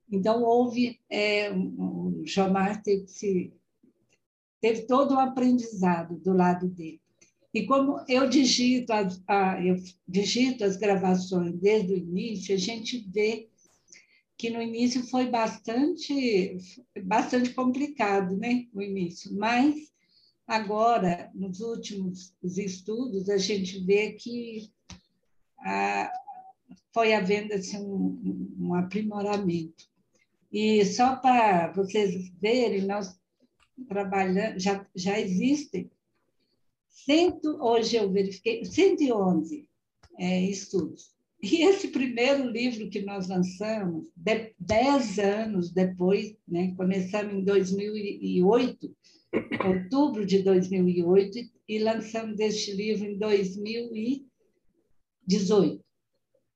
Então, 0.09 0.41
houve, 0.43 0.97
é, 1.09 1.51
o 1.51 2.23
Jomar 2.25 2.81
teve, 2.81 3.05
se, 3.07 3.53
teve 4.61 4.83
todo 4.83 5.13
o 5.13 5.19
aprendizado 5.19 6.15
do 6.19 6.31
lado 6.31 6.69
dele. 6.69 7.01
E 7.53 7.65
como 7.65 7.99
eu 8.07 8.29
digito, 8.29 8.93
as, 8.93 9.21
a, 9.27 9.61
eu 9.61 9.75
digito 10.07 10.63
as 10.63 10.77
gravações 10.77 11.53
desde 11.59 11.93
o 11.93 11.97
início, 11.97 12.55
a 12.55 12.57
gente 12.57 13.05
vê 13.11 13.49
que 14.37 14.49
no 14.49 14.61
início 14.61 15.03
foi 15.03 15.29
bastante, 15.29 16.57
bastante 17.03 17.49
complicado, 17.53 18.37
né? 18.37 18.67
O 18.73 18.81
início, 18.81 19.35
mas 19.35 19.91
agora, 20.47 21.29
nos 21.35 21.59
últimos 21.59 22.33
estudos, 22.41 23.29
a 23.29 23.37
gente 23.37 23.83
vê 23.83 24.13
que 24.13 24.71
a, 25.59 26.09
foi 26.93 27.13
havendo 27.13 27.53
assim, 27.53 27.79
um, 27.79 28.53
um 28.59 28.75
aprimoramento. 28.75 29.89
E 30.51 30.83
só 30.85 31.15
para 31.15 31.71
vocês 31.71 32.29
verem, 32.39 32.85
nós 32.85 33.17
trabalhamos, 33.87 34.61
já, 34.61 34.85
já 34.95 35.19
existem 35.19 35.89
cento, 36.87 37.57
hoje 37.59 37.95
eu 37.95 38.11
verifiquei, 38.11 38.63
111 38.63 39.67
é, 40.19 40.43
estudos. 40.43 41.11
E 41.41 41.63
esse 41.63 41.87
primeiro 41.89 42.47
livro 42.49 42.89
que 42.89 43.01
nós 43.01 43.27
lançamos, 43.27 44.07
de, 44.15 44.53
dez 44.57 45.19
anos 45.19 45.71
depois, 45.71 46.37
né, 46.47 46.73
começamos 46.77 47.33
em 47.33 47.43
2008, 47.43 48.95
outubro 49.65 50.25
de 50.25 50.41
2008, 50.41 51.37
e 51.67 51.79
lançamos 51.79 52.39
este 52.39 52.71
livro 52.71 53.09
em 53.09 53.17
2018. 53.17 55.83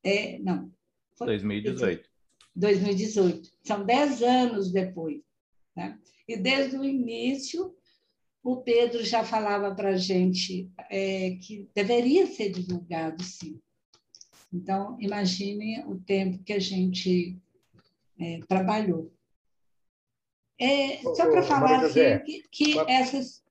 É, 0.07 0.39
não. 0.39 0.71
Foi 1.15 1.27
2018. 1.27 2.09
2018. 2.55 3.49
São 3.63 3.85
dez 3.85 4.21
anos 4.21 4.71
depois. 4.71 5.21
Né? 5.75 5.99
E 6.27 6.37
desde 6.37 6.77
o 6.77 6.83
início, 6.83 7.75
o 8.43 8.57
Pedro 8.57 9.03
já 9.03 9.23
falava 9.23 9.75
para 9.75 9.89
a 9.89 9.97
gente 9.97 10.71
é, 10.89 11.31
que 11.41 11.69
deveria 11.75 12.25
ser 12.27 12.51
divulgado, 12.51 13.21
sim. 13.21 13.59
Então, 14.51 14.97
imagine 14.99 15.83
o 15.85 15.99
tempo 15.99 16.41
que 16.43 16.53
a 16.53 16.59
gente 16.59 17.37
é, 18.19 18.39
trabalhou. 18.47 19.11
É, 20.59 20.97
só 21.01 21.29
para 21.29 21.43
falar 21.43 21.83
assim, 21.83 22.19
que, 22.25 22.43
que 22.49 22.73
uma... 22.75 22.89
essas. 22.89 23.43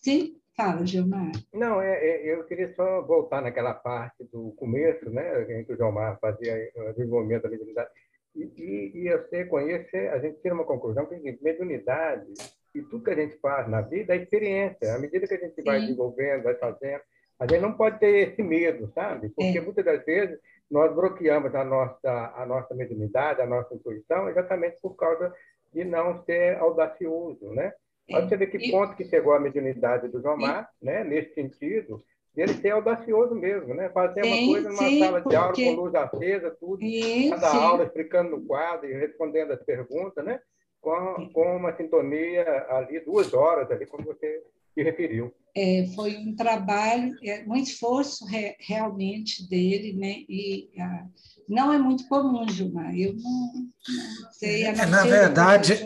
Sim, 0.00 0.39
fala, 0.60 0.86
Gilmar. 0.86 1.32
Não, 1.52 1.80
é, 1.80 1.92
é, 1.92 2.34
eu 2.34 2.44
queria 2.44 2.74
só 2.74 3.00
voltar 3.02 3.40
naquela 3.40 3.72
parte 3.72 4.24
do 4.32 4.52
começo, 4.52 5.08
né, 5.08 5.64
que 5.64 5.72
o 5.72 5.76
Gilmar 5.76 6.18
fazia 6.20 6.70
o 6.76 6.92
desenvolvimento 6.92 7.42
da 7.44 7.48
mediunidade. 7.48 7.90
E, 8.36 8.42
e, 8.42 8.98
e 9.00 9.06
eu 9.08 9.26
sei, 9.28 9.44
conhecer, 9.46 10.10
a 10.10 10.18
gente 10.18 10.40
tira 10.40 10.54
uma 10.54 10.64
conclusão 10.64 11.06
que 11.06 11.14
é 11.14 11.38
mediunidade 11.40 12.32
e 12.74 12.82
tudo 12.82 13.02
que 13.02 13.10
a 13.10 13.16
gente 13.16 13.36
faz 13.38 13.68
na 13.68 13.80
vida 13.80 14.14
é 14.14 14.18
experiência. 14.18 14.94
À 14.94 14.98
medida 14.98 15.26
que 15.26 15.34
a 15.34 15.40
gente 15.40 15.62
vai 15.62 15.80
desenvolvendo, 15.80 16.44
vai 16.44 16.54
fazendo, 16.54 17.00
a 17.38 17.46
gente 17.46 17.60
não 17.60 17.72
pode 17.72 17.98
ter 17.98 18.28
esse 18.28 18.42
medo, 18.42 18.92
sabe? 18.94 19.30
Porque 19.30 19.58
é. 19.58 19.60
muitas 19.60 19.84
das 19.84 20.04
vezes 20.04 20.38
nós 20.70 20.94
bloqueamos 20.94 21.52
a 21.54 21.64
nossa, 21.64 22.32
a 22.36 22.46
nossa 22.46 22.74
mediunidade, 22.74 23.40
a 23.40 23.46
nossa 23.46 23.74
intuição, 23.74 24.28
exatamente 24.28 24.76
por 24.80 24.94
causa 24.94 25.34
de 25.72 25.84
não 25.84 26.22
ser 26.24 26.56
audacioso, 26.58 27.50
né? 27.52 27.72
Pode 28.10 28.28
você 28.28 28.36
ver 28.36 28.46
que 28.50 28.58
e... 28.58 28.70
ponto 28.70 28.96
que 28.96 29.04
chegou 29.04 29.32
a 29.32 29.40
mediunidade 29.40 30.08
do 30.08 30.20
Jomar, 30.20 30.68
e... 30.82 30.86
né? 30.86 31.04
Nesse 31.04 31.34
sentido, 31.34 32.02
ele 32.36 32.54
ser 32.54 32.70
audacioso 32.70 33.34
mesmo, 33.34 33.74
né? 33.74 33.88
Fazer 33.90 34.24
sim, 34.24 34.30
uma 34.30 34.52
coisa 34.52 34.68
numa 34.68 34.88
sim, 34.88 34.98
sala 35.00 35.20
de 35.20 35.36
aula 35.36 35.52
com 35.52 35.74
luz 35.74 35.94
acesa, 35.94 36.50
tudo, 36.50 36.80
sim, 36.80 37.30
cada 37.30 37.54
aula 37.54 37.84
explicando 37.84 38.30
no 38.30 38.46
quadro 38.46 38.88
e 38.88 38.94
respondendo 38.94 39.52
as 39.52 39.62
perguntas, 39.62 40.24
né? 40.24 40.40
Com, 40.80 41.30
com 41.32 41.56
uma 41.56 41.76
sintonia 41.76 42.66
ali, 42.70 43.00
duas 43.00 43.34
horas 43.34 43.70
ali, 43.70 43.84
como 43.84 44.04
você 44.04 44.42
se 44.74 44.82
referiu. 44.82 45.32
É, 45.56 45.88
foi 45.94 46.16
um 46.16 46.34
trabalho, 46.34 47.16
é, 47.22 47.44
um 47.46 47.56
esforço 47.56 48.24
re, 48.24 48.56
realmente 48.60 49.48
dele, 49.48 49.92
né? 49.92 50.24
E 50.28 50.70
a, 50.78 51.06
não 51.50 51.72
é 51.72 51.78
muito 51.78 52.06
comum, 52.06 52.48
Gilmar. 52.48 52.94
Eu 52.94 53.14
não, 53.14 53.52
não 53.52 54.32
sei. 54.32 54.62
É, 54.62 54.86
na 54.86 55.02
verdade, 55.02 55.80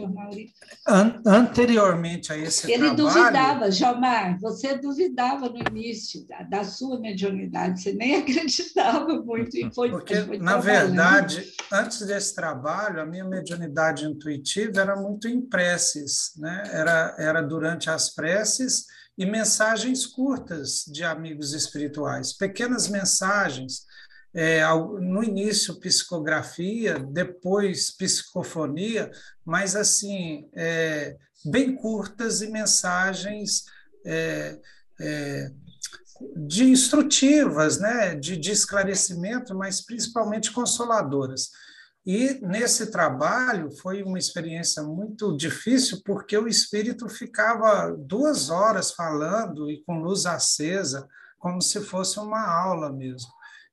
an 0.87 1.23
anteriormente 1.27 2.31
a 2.31 2.37
esse 2.37 2.71
Ele 2.71 2.91
trabalho... 2.91 2.97
duvidava, 2.97 3.71
Gilmar, 3.71 4.39
você 4.41 4.77
duvidava 4.77 5.49
no 5.49 5.59
início 5.71 6.27
da, 6.29 6.43
da, 6.43 6.65
sua 6.65 7.01
mediunidade, 7.01 7.81
você 7.81 7.95
nem 7.95 8.17
acreditava 8.21 9.23
muito. 9.23 9.57
E 9.57 9.73
foi, 9.75 9.91
Porque, 9.91 10.17
foi 10.17 10.39
na 10.39 10.59
verdade, 10.59 11.51
antes 11.73 12.07
desse 12.07 12.35
trabalho, 12.35 13.01
a 13.01 13.07
minha 13.07 13.25
mediunidade 13.25 14.05
intuitiva 14.05 14.83
era 14.83 14.97
muito 14.97 15.27
em 15.27 15.41
preces, 15.41 16.35
né? 16.37 16.63
era, 16.73 17.17
era 17.19 17.41
durante 17.41 17.89
as 17.89 18.15
preces 18.15 18.85
e 19.17 19.25
mensagens 19.25 20.07
curtas 20.07 20.85
de 20.87 21.05
amigos 21.05 21.53
espirituais, 21.53 22.33
pequenas 22.33 22.89
mensagens 22.89 23.85
é, 24.35 24.67
no 25.01 25.23
início 25.23 25.79
psicografia, 25.79 26.99
depois 26.99 27.93
psicofonia, 27.97 29.11
mas 29.45 29.77
assim, 29.77 30.49
é, 30.55 31.17
bem 31.45 31.77
curtas 31.77 32.43
e 32.43 32.49
mensagens 32.49 33.65
é, 34.05 34.59
é, 35.01 35.51
de 36.37 36.65
instrutivas, 36.65 37.79
né, 37.79 38.17
de, 38.17 38.37
de 38.37 38.51
esclarecimento, 38.51 39.55
mas 39.55 39.81
principalmente 39.81 40.51
consoladoras. 40.51 41.51
E 42.07 42.39
nesse 42.43 42.91
trabalho 42.91 43.71
foi 43.71 44.03
uma 44.03 44.19
experiência 44.19 44.83
muito 44.83 45.35
difícil, 45.37 46.03
porque 46.05 46.37
o 46.37 46.47
espírito 46.47 47.09
ficava 47.09 47.97
duas 47.97 48.51
horas 48.51 48.93
falando 48.93 49.71
e 49.71 49.83
com 49.85 50.01
luz 50.01 50.27
acesa, 50.27 51.09
como 51.39 51.63
se 51.63 51.81
fosse 51.81 52.19
uma 52.19 52.47
aula 52.47 52.93
mesmo. 52.93 53.31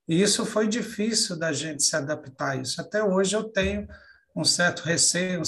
E 0.08 0.20
isso 0.20 0.46
foi 0.46 0.66
difícil 0.66 1.38
da 1.38 1.52
gente 1.52 1.82
se 1.82 1.94
adaptar 1.94 2.52
a 2.52 2.56
isso. 2.56 2.80
Até 2.80 3.04
hoje 3.04 3.36
eu 3.36 3.44
tenho 3.44 3.86
um 4.34 4.44
certo 4.44 4.82
receio, 4.82 5.42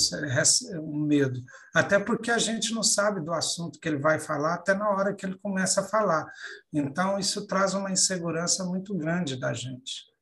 um 0.75 1.07
medo, 1.07 1.43
até 1.75 1.99
porque 1.99 2.31
a 2.31 2.37
gente 2.37 2.75
não 2.75 2.83
sabe 2.83 3.21
do 3.23 3.33
assunto 3.33 3.81
que 3.81 3.89
ele 3.89 3.97
vai 3.97 4.21
falar 4.21 4.55
até 4.55 4.75
na 4.75 4.91
hora 4.91 5.15
que 5.15 5.25
ele 5.25 5.39
começa 5.39 5.81
a 5.81 5.85
falar. 5.85 6.31
Então, 6.71 7.19
isso 7.19 7.47
traz 7.47 7.73
uma 7.73 7.91
insegurança 7.91 8.63
muito 8.65 8.95
grande 8.95 9.37
da 9.37 9.55
gente. 9.55 10.14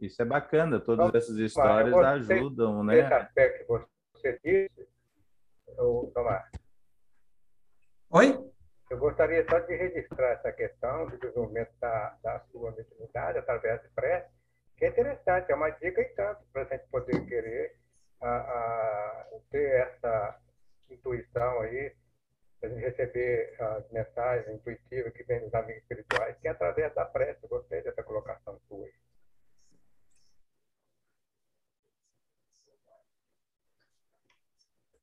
Isso 0.00 0.20
é 0.20 0.24
bacana, 0.24 0.78
todas 0.78 1.14
essas 1.14 1.36
histórias 1.38 1.94
ajudam, 1.94 2.84
né? 2.84 2.98
Esse 2.98 3.14
aspecto 3.14 3.58
que 3.60 3.88
você 4.12 4.40
disse, 4.44 4.88
Tomás. 6.12 6.50
Oi? 8.10 8.52
Eu 8.90 8.98
gostaria 8.98 9.44
só 9.48 9.58
de 9.58 9.74
registrar 9.74 10.32
essa 10.32 10.52
questão 10.52 11.06
do 11.06 11.18
desenvolvimento 11.18 11.72
da, 11.80 12.16
da 12.22 12.40
sua 12.52 12.70
mediunidade 12.70 13.38
através 13.38 13.82
de 13.82 13.88
prece, 13.88 14.30
que 14.76 14.84
é 14.84 14.88
interessante, 14.88 15.50
é 15.50 15.54
uma 15.54 15.70
dica 15.70 16.00
e 16.00 16.04
tanto 16.10 16.40
para 16.52 16.62
a 16.62 16.64
gente 16.66 16.86
poder 16.88 17.26
querer 17.26 17.76
a, 18.20 18.28
a, 18.28 19.26
ter 19.50 19.80
essa 19.80 20.38
intuição 20.90 21.60
aí, 21.62 21.92
a 22.62 22.68
gente 22.68 22.80
receber 22.80 23.54
as 23.60 23.90
mensagens 23.90 24.48
intuitivas 24.54 25.12
que 25.12 25.24
vêm 25.24 25.40
dos 25.40 25.54
amigos 25.54 25.82
espirituais, 25.82 26.36
que 26.38 26.48
é 26.48 26.50
através 26.50 26.94
da 26.94 27.04
prece. 27.04 27.40
Eu 27.42 27.48
gostei 27.48 27.82
dessa 27.82 28.02
colocação 28.02 28.58
sua. 28.68 28.86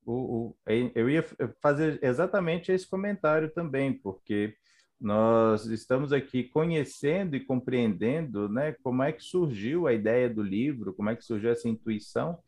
O, 0.06 0.14
o, 0.14 0.56
eu 0.96 1.10
ia 1.10 1.26
fazer 1.62 2.00
exatamente 2.02 2.72
esse 2.72 2.88
comentário 2.88 3.50
também, 3.52 3.94
porque 3.94 4.56
nós 5.00 5.66
estamos 5.66 6.14
aqui 6.14 6.44
conhecendo 6.46 7.36
e 7.36 7.44
compreendendo 7.44 8.48
né, 8.48 8.74
como 8.82 9.04
é 9.04 9.12
que 9.12 9.24
surgiu 9.24 9.86
a 9.86 9.94
ideia 9.94 10.30
do 10.30 10.42
livro, 10.42 10.94
como 10.94 11.10
é 11.10 11.16
que 11.16 11.26
surgiu 11.26 11.52
essa 11.52 11.68
intuição, 11.68 12.40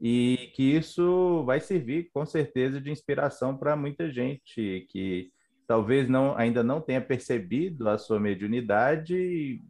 e 0.00 0.50
que 0.54 0.62
isso 0.62 1.44
vai 1.44 1.60
servir 1.60 2.10
com 2.12 2.24
certeza 2.24 2.80
de 2.80 2.90
inspiração 2.90 3.56
para 3.56 3.76
muita 3.76 4.10
gente 4.10 4.86
que 4.90 5.30
talvez 5.66 6.08
não, 6.08 6.36
ainda 6.36 6.62
não 6.62 6.80
tenha 6.80 7.00
percebido 7.00 7.88
a 7.88 7.98
sua 7.98 8.18
mediunidade 8.18 9.14
e, 9.14 9.60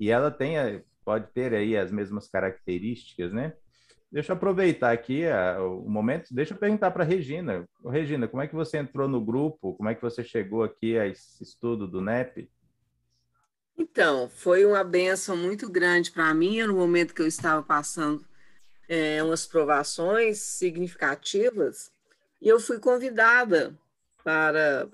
e 0.00 0.10
ela 0.10 0.30
tenha, 0.30 0.82
pode 1.04 1.30
ter 1.32 1.54
aí 1.54 1.76
as 1.76 1.92
mesmas 1.92 2.26
características, 2.28 3.32
né? 3.32 3.54
Deixa 4.10 4.32
eu 4.32 4.36
aproveitar 4.36 4.92
aqui 4.92 5.26
a, 5.26 5.60
o 5.60 5.88
momento. 5.88 6.32
Deixa 6.32 6.54
eu 6.54 6.58
perguntar 6.58 6.90
para 6.90 7.04
Regina. 7.04 7.68
Regina, 7.84 8.28
como 8.28 8.42
é 8.42 8.46
que 8.46 8.54
você 8.54 8.78
entrou 8.78 9.08
no 9.08 9.20
grupo? 9.20 9.74
Como 9.74 9.88
é 9.88 9.94
que 9.94 10.02
você 10.02 10.22
chegou 10.22 10.62
aqui 10.62 10.98
a 10.98 11.06
esse 11.06 11.42
estudo 11.42 11.86
do 11.86 12.00
NEP? 12.00 12.48
Então, 13.76 14.30
foi 14.30 14.64
uma 14.64 14.82
benção 14.82 15.36
muito 15.36 15.68
grande 15.68 16.10
para 16.10 16.32
mim 16.32 16.62
no 16.62 16.74
momento 16.74 17.14
que 17.14 17.20
eu 17.20 17.26
estava 17.26 17.62
passando 17.62 18.24
é, 18.88 19.22
umas 19.22 19.46
provações 19.46 20.38
significativas 20.38 21.90
e 22.40 22.48
eu 22.48 22.58
fui 22.58 22.78
convidada 22.78 23.76
para 24.22 24.88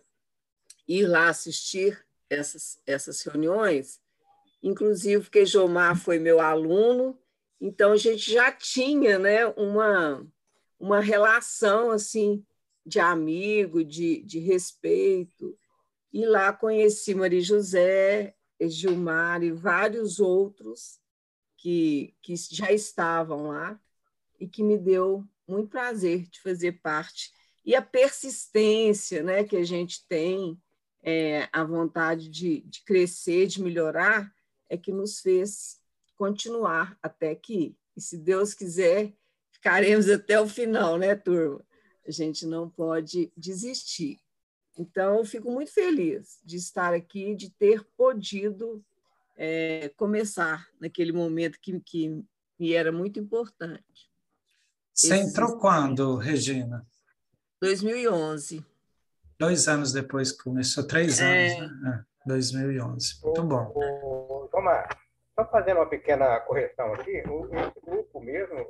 ir 0.89 1.07
lá 1.07 1.29
assistir 1.29 2.05
essas, 2.29 2.81
essas 2.87 3.23
reuniões. 3.23 4.01
Inclusive, 4.63 5.25
porque 5.25 5.47
Jomar 5.47 5.97
foi 5.97 6.19
meu 6.19 6.41
aluno 6.41 7.19
então 7.65 7.93
a 7.93 7.97
gente 7.97 8.31
já 8.31 8.53
tinha, 8.53 9.19
né, 9.19 9.47
uma 9.57 10.27
uma 10.83 10.99
relação 10.99 11.93
assim 11.93 12.45
de 12.85 12.99
amigo, 12.99 13.85
de, 13.85 14.21
de 14.25 14.41
respeito. 14.41 15.57
E 16.13 16.27
lá 16.27 16.53
conheci 16.53 17.15
Maria 17.15 17.41
José, 17.41 18.35
Gilmar 18.61 19.45
e 19.45 19.53
vários 19.53 20.19
outros 20.19 21.01
que, 21.57 22.17
que 22.21 22.35
já 22.37 22.73
estavam 22.73 23.49
lá 23.49 23.81
e 24.41 24.49
que 24.49 24.65
me 24.65 24.77
deu 24.77 25.25
muito 25.47 25.69
prazer 25.69 26.27
de 26.29 26.41
fazer 26.41 26.73
parte. 26.83 27.33
E 27.65 27.77
a 27.77 27.83
persistência 27.83 29.23
né, 29.23 29.45
que 29.45 29.57
a 29.57 29.65
gente 29.65 30.05
tem, 30.09 30.61
é, 31.01 31.49
a 31.53 31.63
vontade 31.63 32.29
de, 32.29 32.61
de 32.63 32.83
crescer, 32.83 33.47
de 33.47 33.63
melhorar, 33.63 34.35
é 34.69 34.77
que 34.77 34.91
nos 34.91 35.21
fez 35.21 35.81
continuar 36.23 36.97
até 37.03 37.35
que, 37.35 37.77
e 37.97 38.01
se 38.01 38.17
Deus 38.17 38.55
quiser, 38.55 39.13
ficaremos 39.51 40.09
até 40.09 40.41
o 40.41 40.49
final, 40.49 40.97
né, 40.97 41.17
turma? 41.17 41.61
A 42.07 42.13
gente 42.13 42.47
não 42.47 42.71
pode 42.71 43.33
desistir. 43.37 44.21
Então, 44.79 45.19
eu 45.19 45.25
fico 45.25 45.51
muito 45.51 45.73
feliz 45.73 46.39
de 46.45 46.57
estar 46.57 46.95
aqui, 46.95 47.35
de 47.35 47.51
ter 47.51 47.85
podido 47.97 48.85
é, 49.37 49.89
começar 49.97 50.69
naquele 50.81 51.11
momento 51.11 51.59
que, 51.61 51.81
que 51.81 52.25
me 52.57 52.73
era 52.73 52.93
muito 52.93 53.19
importante. 53.19 54.09
Você 54.95 55.13
Esse 55.13 55.29
entrou 55.29 55.59
quando, 55.59 56.15
Regina? 56.15 56.87
2011. 57.61 58.65
Dois 59.41 59.67
anos 59.67 59.93
depois 59.93 60.31
que 60.31 60.45
começou, 60.45 60.87
três 60.87 61.19
é... 61.19 61.57
anos, 61.57 61.83
né? 61.83 62.05
É, 62.25 62.29
2011. 62.29 63.19
Muito 63.25 63.43
bom. 63.43 64.49
Tomar, 64.53 65.02
só 65.35 65.45
fazendo 65.51 65.79
uma 65.79 65.89
pequena 65.89 66.41
correção 66.41 66.93
aqui, 66.95 67.23
o, 67.29 67.49
esse 67.55 67.81
grupo 67.85 68.21
mesmo 68.21 68.67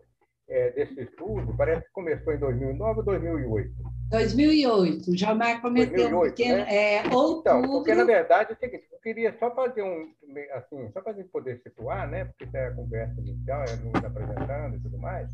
é, 0.49 0.71
desse 0.71 1.00
estudo 1.00 1.54
parece 1.57 1.83
que 1.87 1.92
começou 1.92 2.33
em 2.33 2.38
2009 2.38 3.00
ou 3.00 3.04
2008? 3.04 3.73
2008. 4.11 5.11
O 5.11 5.16
Jamar 5.16 5.61
cometeu 5.62 6.11
2008, 6.11 6.14
um 6.14 6.35
pequeno... 6.35 6.59
Né? 6.59 6.75
É, 6.75 7.14
outubro... 7.14 7.40
Então, 7.40 7.62
porque, 7.62 7.95
na 7.95 8.04
verdade, 8.04 8.57
é 8.61 8.66
eu 8.66 9.00
queria 9.02 9.37
só 9.38 9.54
fazer 9.54 9.83
um... 9.83 10.12
Assim, 10.52 10.90
só 10.92 11.00
para 11.00 11.12
a 11.12 11.14
gente 11.14 11.28
poder 11.28 11.61
situar, 11.62 12.09
né? 12.09 12.26
Porque 12.26 12.45
isso 12.45 12.57
é 12.57 12.66
a 12.66 12.75
conversa 12.75 13.21
inicial, 13.21 13.64
é 13.64 13.76
nos 13.76 14.04
apresentando 14.04 14.76
e 14.76 14.81
tudo 14.81 14.99
mais, 14.99 15.31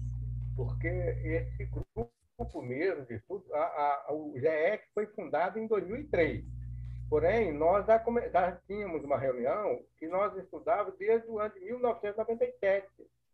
porque 0.57 0.89
esse 0.89 1.65
grupo 1.67 2.63
mesmo 2.63 3.05
de 3.07 3.15
estudo, 3.15 3.45
a, 3.53 4.07
a, 4.09 4.13
o 4.13 4.33
GEC 4.39 4.85
foi 4.95 5.07
fundado 5.07 5.59
em 5.59 5.67
2003. 5.67 6.45
Porém, 7.09 7.53
nós 7.53 7.87
já, 7.87 7.99
come, 7.99 8.29
já 8.31 8.53
tínhamos 8.67 9.03
uma 9.03 9.17
reunião 9.17 9.81
que 9.99 10.07
nós 10.07 10.37
estudávamos 10.37 10.99
desde 10.99 11.29
o 11.29 11.39
ano 11.39 11.55
de 11.55 11.61
1997. 11.61 12.87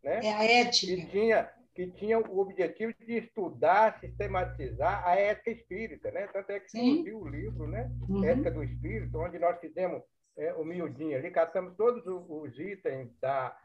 Né? 0.02 0.20
É 0.22 0.32
a 0.32 0.44
ética. 0.44 0.94
Que 0.94 1.06
tinha, 1.06 1.50
que 1.74 1.90
tinha 1.90 2.18
o 2.18 2.38
objetivo 2.38 2.94
de 3.00 3.18
estudar, 3.18 3.98
sistematizar 4.00 5.06
a 5.06 5.16
ética 5.16 5.50
espírita. 5.50 6.10
Né? 6.12 6.28
Tanto 6.28 6.50
é 6.50 6.60
que 6.60 6.70
surgiu 6.70 7.20
o 7.20 7.28
livro, 7.28 7.66
né? 7.66 7.90
Uhum. 8.08 8.24
Ética 8.24 8.50
do 8.50 8.62
Espírito, 8.62 9.18
onde 9.18 9.38
nós 9.38 9.58
fizemos 9.58 10.02
é, 10.36 10.52
o 10.54 10.64
miudinho 10.64 11.16
ali, 11.16 11.30
catamos 11.30 11.76
todos 11.76 12.04
os 12.06 12.58
itens 12.58 13.10
da 13.20 13.56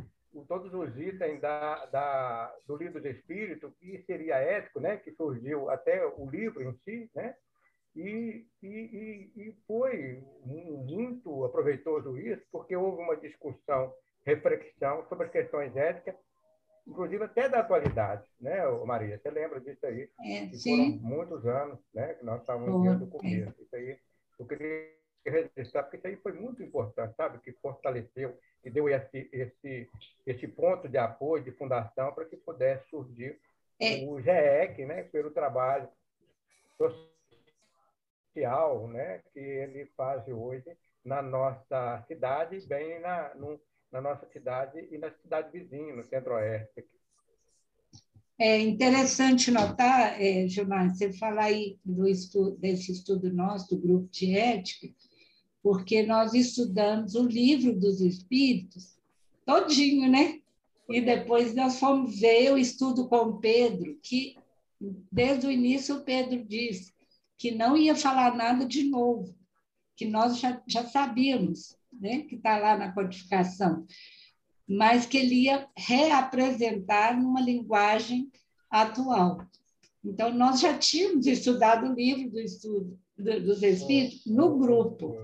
todos 0.47 0.71
os 0.73 0.95
itens 0.95 1.41
da, 1.41 1.87
da, 1.87 2.55
do 2.67 2.77
livro 2.77 3.01
do 3.01 3.07
Espírito, 3.07 3.73
que 3.79 4.03
seria 4.05 4.35
ético, 4.35 4.79
né? 4.79 4.97
que 4.97 5.11
surgiu 5.11 5.71
até 5.71 6.05
o 6.05 6.29
livro 6.29 6.61
em 6.61 6.71
si, 6.85 7.09
né? 7.15 7.35
E, 7.95 8.45
e, 8.61 9.31
e, 9.35 9.55
foi 9.67 10.23
muito 10.45 11.43
aproveitoso 11.43 12.17
isso, 12.17 12.43
porque 12.51 12.75
houve 12.75 13.01
uma 13.01 13.17
discussão, 13.17 13.93
reflexão 14.25 15.05
sobre 15.09 15.25
as 15.25 15.31
questões 15.31 15.75
éticas, 15.75 16.15
inclusive 16.87 17.23
até 17.23 17.49
da 17.49 17.59
atualidade, 17.59 18.23
né, 18.39 18.63
Maria? 18.85 19.17
Você 19.17 19.29
lembra 19.29 19.59
disso 19.59 19.85
aí? 19.85 20.09
É, 20.21 20.47
que 20.47 20.57
sim. 20.57 20.99
foram 20.99 21.17
muitos 21.17 21.45
anos 21.45 21.79
né, 21.93 22.13
que 22.13 22.25
nós 22.25 22.41
estávamos 22.41 22.81
vendo 22.81 23.05
o 23.05 23.09
começo. 23.09 23.61
Isso 23.61 23.75
aí, 23.75 23.97
eu 24.39 24.45
queria 24.45 24.93
registrar, 25.25 25.83
porque 25.83 25.97
isso 25.97 26.07
aí 26.07 26.15
foi 26.17 26.33
muito 26.33 26.63
importante, 26.63 27.15
sabe? 27.15 27.39
Que 27.39 27.51
fortaleceu, 27.53 28.37
que 28.61 28.69
deu 28.69 28.87
esse, 28.87 29.29
esse, 29.31 29.89
esse 30.25 30.47
ponto 30.47 30.87
de 30.87 30.97
apoio, 30.97 31.43
de 31.43 31.51
fundação, 31.51 32.13
para 32.13 32.25
que 32.25 32.37
pudesse 32.37 32.87
surgir 32.89 33.39
é. 33.79 34.05
o 34.05 34.21
GEC, 34.21 34.85
né, 34.85 35.03
pelo 35.03 35.31
trabalho 35.31 35.89
social 36.77 37.18
né, 38.35 39.21
que 39.33 39.39
ele 39.39 39.85
faz 39.97 40.27
hoje 40.27 40.77
na 41.03 41.21
nossa 41.21 42.03
cidade, 42.07 42.59
bem 42.67 42.99
na, 42.99 43.33
no, 43.35 43.59
na 43.91 44.01
nossa 44.01 44.27
cidade 44.27 44.87
e 44.91 44.97
na 44.97 45.11
cidade 45.11 45.51
vizinha, 45.51 45.95
no 45.95 46.03
centro-oeste. 46.03 46.85
É 48.37 48.57
interessante 48.59 49.51
notar, 49.51 50.21
é, 50.21 50.47
Gilmar, 50.47 50.95
você 50.95 51.11
falar 51.11 51.45
aí 51.45 51.77
do 51.83 52.07
estudo, 52.07 52.55
desse 52.57 52.91
estudo 52.91 53.33
nosso, 53.33 53.75
do 53.75 53.81
grupo 53.81 54.07
de 54.09 54.37
ética, 54.37 54.87
porque 55.61 56.03
nós 56.03 56.33
estudamos 56.33 57.15
o 57.15 57.27
livro 57.27 57.77
dos 57.77 57.99
Espíritos 57.99 58.97
todinho, 59.45 60.09
né? 60.09 60.39
E 60.87 61.01
depois 61.01 61.53
nós 61.53 61.79
fomos 61.79 62.19
ver 62.19 62.53
o 62.53 62.57
estudo 62.57 63.07
com 63.09 63.17
o 63.17 63.39
Pedro, 63.39 63.99
que 64.01 64.37
desde 65.11 65.47
o 65.47 65.51
início 65.51 65.97
o 65.97 66.03
Pedro 66.03 66.43
disse 66.45 66.93
que 67.39 67.51
não 67.51 67.77
ia 67.77 67.95
falar 67.95 68.35
nada 68.35 68.65
de 68.65 68.83
novo, 68.83 69.33
que 69.95 70.05
nós 70.05 70.37
já, 70.37 70.61
já 70.67 70.85
sabíamos, 70.85 71.77
né, 71.91 72.23
que 72.23 72.35
está 72.35 72.57
lá 72.57 72.77
na 72.77 72.91
codificação, 72.91 73.87
mas 74.67 75.05
que 75.05 75.17
ele 75.17 75.45
ia 75.45 75.67
reapresentar 75.75 77.17
numa 77.17 77.41
linguagem 77.41 78.29
atual. 78.69 79.41
Então, 80.03 80.31
nós 80.31 80.59
já 80.59 80.77
tínhamos 80.77 81.25
estudado 81.25 81.89
o 81.89 81.95
livro 81.95 82.29
do 82.29 82.39
estudo 82.39 82.99
do, 83.17 83.41
dos 83.41 83.63
Espíritos 83.63 84.25
no 84.25 84.57
grupo. 84.57 85.17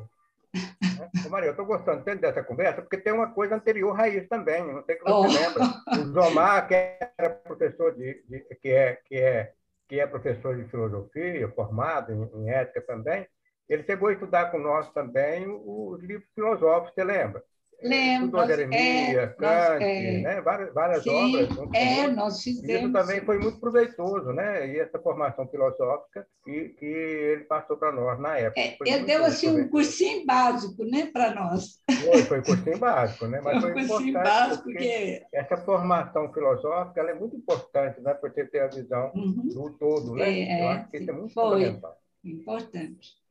Maria, 1.29 1.49
eu 1.49 1.51
estou 1.51 1.65
gostando 1.65 2.03
tanto 2.03 2.21
dessa 2.21 2.41
conversa, 2.41 2.81
porque 2.81 2.97
tem 2.97 3.11
uma 3.11 3.31
coisa 3.31 3.55
anterior 3.55 3.93
raiz 3.93 4.27
também, 4.29 4.65
não 4.65 4.83
sei 4.85 4.95
se 4.95 5.03
você 5.03 5.11
oh. 5.11 5.27
lembra. 5.27 5.65
O 5.99 6.13
Zomar, 6.13 6.67
que 6.67 6.73
era 6.73 7.29
professor 7.29 7.93
de, 7.93 8.23
de, 8.27 8.39
que 8.61 8.69
é 8.69 8.95
que 9.05 9.15
é 9.15 9.53
que 9.87 9.99
é 9.99 10.07
professor 10.07 10.55
de 10.55 10.69
filosofia, 10.69 11.49
formado 11.49 12.11
em, 12.11 12.23
em 12.41 12.49
ética 12.49 12.81
também, 12.81 13.27
ele 13.67 13.83
chegou 13.83 14.09
a 14.09 14.13
estudar 14.13 14.51
com 14.51 14.59
nós 14.59 14.91
também 14.93 15.45
os 15.47 16.01
livros 16.01 16.29
filosóficos, 16.33 16.93
você 16.93 17.03
lembra? 17.03 17.43
Lembro. 17.81 18.25
Estudou 18.25 18.47
Jeremias, 18.47 19.17
é, 19.17 19.27
Kant, 19.27 19.83
é, 19.83 20.21
né? 20.21 20.41
várias, 20.41 20.73
várias 20.73 21.03
sim, 21.03 21.09
obras. 21.09 21.73
É, 21.73 22.07
nós 22.07 22.41
fizemos. 22.41 22.83
Isso 22.83 22.93
também 22.93 23.21
foi 23.21 23.39
muito 23.39 23.59
proveitoso, 23.59 24.31
né? 24.33 24.67
E 24.67 24.79
essa 24.79 24.99
formação 24.99 25.47
filosófica 25.47 26.25
que, 26.43 26.69
que 26.69 26.85
ele 26.85 27.43
passou 27.45 27.77
para 27.77 27.91
nós 27.91 28.19
na 28.19 28.37
época. 28.37 28.59
É, 28.59 28.77
ele 28.85 29.05
deu 29.05 29.25
assim 29.25 29.49
um 29.49 29.67
cursinho 29.67 30.25
básico, 30.25 30.83
né, 30.85 31.09
para 31.11 31.33
nós. 31.33 31.79
Foi, 32.03 32.21
foi 32.23 32.41
cursinho 32.43 32.77
básico, 32.77 33.27
né? 33.27 33.41
Mas 33.43 33.61
foi, 33.61 33.71
foi 33.73 33.83
um 33.83 33.87
cursinho 33.87 34.13
básico 34.13 34.63
porque 34.63 35.23
essa 35.33 35.57
formação 35.57 36.31
filosófica 36.33 37.01
é 37.01 37.13
muito 37.13 37.35
importante, 37.35 38.01
né? 38.01 38.13
Para 38.13 38.29
você 38.29 38.45
ter 38.45 38.61
a 38.61 38.67
visão 38.67 39.11
uhum. 39.15 39.47
do 39.47 39.69
todo, 39.77 40.15
né? 40.15 40.29
É, 40.29 40.63
Eu 40.63 40.67
acho 40.69 40.89
que 40.89 40.97
isso 40.97 41.09
é 41.09 41.13
muito 41.13 41.33
foi 41.33 41.43
fundamental. 41.43 41.97
Importante. 42.23 43.24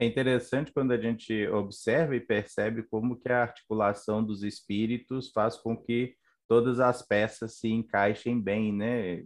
É 0.00 0.06
interessante 0.06 0.72
quando 0.72 0.92
a 0.92 0.96
gente 0.96 1.46
observa 1.48 2.16
e 2.16 2.20
percebe 2.20 2.82
como 2.84 3.20
que 3.20 3.28
a 3.28 3.42
articulação 3.42 4.24
dos 4.24 4.42
espíritos 4.42 5.30
faz 5.30 5.58
com 5.58 5.76
que 5.76 6.14
todas 6.48 6.80
as 6.80 7.06
peças 7.06 7.58
se 7.58 7.68
encaixem 7.68 8.40
bem, 8.40 8.72
né? 8.72 9.22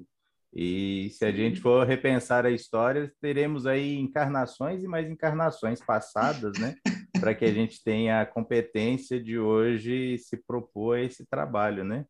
E 0.52 1.10
se 1.10 1.24
a 1.24 1.30
gente 1.30 1.60
for 1.60 1.86
repensar 1.86 2.44
a 2.44 2.50
história, 2.50 3.12
teremos 3.20 3.68
aí 3.68 3.96
encarnações 4.00 4.82
e 4.82 4.88
mais 4.88 5.08
encarnações 5.08 5.78
passadas, 5.78 6.58
né? 6.58 6.74
Para 7.20 7.36
que 7.36 7.44
a 7.44 7.52
gente 7.52 7.80
tenha 7.84 8.20
a 8.20 8.26
competência 8.26 9.22
de 9.22 9.38
hoje 9.38 10.18
se 10.18 10.36
propor 10.36 10.98
a 10.98 11.02
esse 11.02 11.24
trabalho, 11.24 11.84
né? 11.84 12.04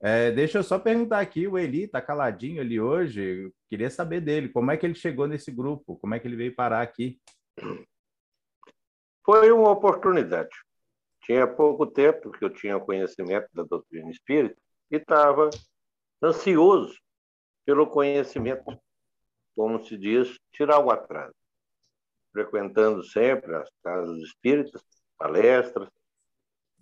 É, 0.00 0.30
deixa 0.30 0.58
eu 0.58 0.62
só 0.62 0.78
perguntar 0.78 1.18
aqui, 1.18 1.48
o 1.48 1.58
Eli 1.58 1.82
está 1.82 2.00
caladinho 2.00 2.60
ali 2.60 2.80
hoje, 2.80 3.20
eu 3.20 3.52
queria 3.68 3.90
saber 3.90 4.20
dele, 4.20 4.50
como 4.50 4.70
é 4.70 4.76
que 4.76 4.86
ele 4.86 4.94
chegou 4.94 5.26
nesse 5.26 5.50
grupo, 5.50 5.96
como 5.96 6.14
é 6.14 6.20
que 6.20 6.28
ele 6.28 6.36
veio 6.36 6.54
parar 6.54 6.82
aqui? 6.82 7.18
Foi 9.24 9.50
uma 9.50 9.70
oportunidade. 9.70 10.50
Tinha 11.22 11.46
pouco 11.46 11.86
tempo 11.86 12.30
que 12.30 12.44
eu 12.44 12.50
tinha 12.50 12.80
conhecimento 12.80 13.48
da 13.52 13.62
doutrina 13.62 14.10
espírita 14.10 14.58
e 14.90 14.96
estava 14.96 15.50
ansioso 16.22 16.98
pelo 17.66 17.86
conhecimento, 17.86 18.64
como 19.54 19.84
se 19.84 19.98
diz, 19.98 20.38
tirar 20.50 20.78
o 20.78 20.90
atraso. 20.90 21.34
Frequentando 22.32 23.04
sempre 23.04 23.54
as 23.54 23.68
casas 23.82 24.16
espíritas, 24.22 24.82
palestras, 25.18 25.88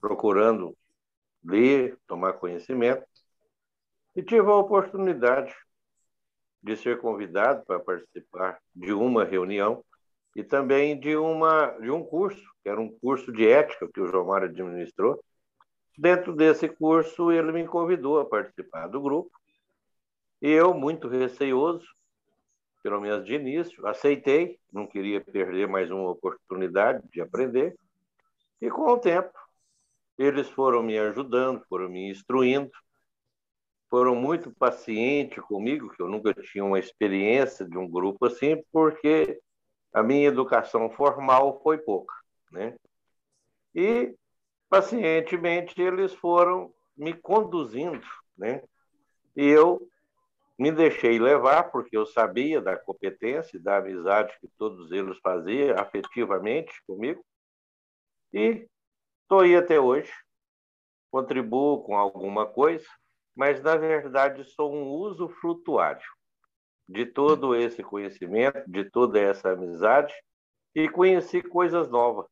procurando 0.00 0.76
ler, 1.42 1.98
tomar 2.06 2.34
conhecimento, 2.34 3.04
e 4.14 4.22
tive 4.22 4.48
a 4.48 4.54
oportunidade 4.54 5.54
de 6.62 6.76
ser 6.76 7.00
convidado 7.00 7.64
para 7.64 7.78
participar 7.80 8.60
de 8.74 8.92
uma 8.92 9.24
reunião 9.24 9.84
e 10.36 10.44
também 10.44 11.00
de, 11.00 11.16
uma, 11.16 11.68
de 11.80 11.90
um 11.90 12.04
curso, 12.04 12.44
que 12.62 12.68
era 12.68 12.78
um 12.78 12.90
curso 12.98 13.32
de 13.32 13.48
ética 13.48 13.88
que 13.88 14.02
o 14.02 14.06
João 14.06 14.26
Mário 14.26 14.48
administrou. 14.48 15.18
Dentro 15.96 16.36
desse 16.36 16.68
curso, 16.68 17.32
ele 17.32 17.52
me 17.52 17.66
convidou 17.66 18.20
a 18.20 18.26
participar 18.26 18.86
do 18.86 19.00
grupo. 19.00 19.30
E 20.42 20.50
eu, 20.50 20.74
muito 20.74 21.08
receioso, 21.08 21.86
pelo 22.82 23.00
menos 23.00 23.24
de 23.24 23.32
início, 23.32 23.86
aceitei, 23.86 24.60
não 24.70 24.86
queria 24.86 25.22
perder 25.22 25.66
mais 25.66 25.90
uma 25.90 26.10
oportunidade 26.10 27.02
de 27.10 27.22
aprender. 27.22 27.74
E 28.60 28.68
com 28.68 28.92
o 28.92 28.98
tempo, 28.98 29.32
eles 30.18 30.50
foram 30.50 30.82
me 30.82 30.98
ajudando, 30.98 31.64
foram 31.66 31.88
me 31.88 32.10
instruindo, 32.10 32.70
foram 33.88 34.14
muito 34.14 34.54
pacientes 34.54 35.42
comigo, 35.44 35.88
que 35.88 36.02
eu 36.02 36.08
nunca 36.08 36.34
tinha 36.34 36.62
uma 36.62 36.78
experiência 36.78 37.66
de 37.66 37.78
um 37.78 37.88
grupo 37.88 38.26
assim, 38.26 38.62
porque 38.70 39.40
a 39.96 40.02
minha 40.02 40.28
educação 40.28 40.90
formal 40.90 41.58
foi 41.62 41.78
pouca, 41.78 42.14
né? 42.52 42.76
E 43.74 44.14
pacientemente 44.68 45.80
eles 45.80 46.12
foram 46.12 46.70
me 46.94 47.14
conduzindo, 47.14 48.06
né? 48.36 48.62
E 49.34 49.46
eu 49.46 49.88
me 50.58 50.70
deixei 50.70 51.18
levar, 51.18 51.70
porque 51.70 51.96
eu 51.96 52.04
sabia 52.04 52.60
da 52.60 52.76
competência 52.76 53.58
da 53.58 53.78
amizade 53.78 54.36
que 54.38 54.48
todos 54.58 54.92
eles 54.92 55.18
faziam 55.20 55.78
afetivamente 55.78 56.74
comigo, 56.86 57.24
e 58.34 58.68
estou 59.22 59.40
aí 59.40 59.56
até 59.56 59.80
hoje. 59.80 60.12
Contribuo 61.10 61.82
com 61.84 61.96
alguma 61.96 62.44
coisa, 62.44 62.86
mas, 63.34 63.62
na 63.62 63.76
verdade, 63.76 64.44
sou 64.44 64.74
um 64.74 64.88
uso 64.88 65.30
frutuário 65.40 66.15
de 66.88 67.04
todo 67.06 67.54
esse 67.54 67.82
conhecimento, 67.82 68.62
de 68.70 68.88
toda 68.88 69.20
essa 69.20 69.50
amizade, 69.50 70.14
e 70.74 70.88
conheci 70.88 71.42
coisas 71.42 71.88
novas, 71.88 72.26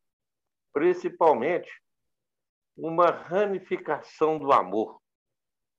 principalmente 0.73 1.71
uma 2.77 3.11
ramificação 3.11 4.39
do 4.39 4.53
amor 4.53 5.01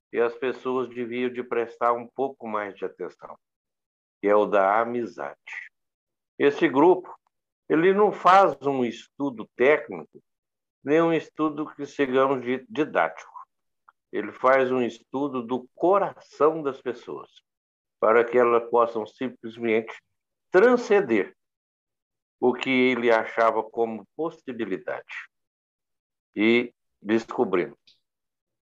que 0.09 0.19
as 0.19 0.35
pessoas 0.35 0.89
deviam 0.89 1.29
de 1.29 1.43
prestar 1.43 1.93
um 1.93 2.07
pouco 2.07 2.47
mais 2.47 2.75
de 2.75 2.85
atenção, 2.85 3.38
que 4.21 4.27
é 4.27 4.35
o 4.35 4.45
da 4.45 4.79
amizade. 4.79 5.35
Esse 6.39 6.67
grupo, 6.67 7.13
ele 7.69 7.93
não 7.93 8.11
faz 8.11 8.55
um 8.65 8.83
estudo 8.83 9.47
técnico, 9.55 10.23
nem 10.83 11.01
um 11.01 11.13
estudo 11.13 11.69
que 11.75 11.85
sigamos 11.85 12.41
de 12.43 12.65
didático. 12.69 13.33
Ele 14.11 14.31
faz 14.31 14.71
um 14.71 14.81
estudo 14.81 15.43
do 15.43 15.67
coração 15.75 16.61
das 16.61 16.81
pessoas, 16.81 17.29
para 18.05 18.23
que 18.23 18.37
elas 18.37 18.69
possam 18.69 19.03
simplesmente 19.03 19.91
transcender 20.51 21.35
o 22.39 22.53
que 22.53 22.69
ele 22.69 23.09
achava 23.09 23.63
como 23.63 24.07
possibilidade. 24.15 25.27
E 26.35 26.71
descobrimos 27.01 27.79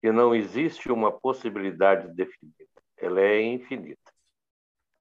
que 0.00 0.12
não 0.12 0.36
existe 0.36 0.92
uma 0.92 1.10
possibilidade 1.10 2.14
definida, 2.14 2.80
ela 2.96 3.20
é 3.20 3.42
infinita. 3.42 4.12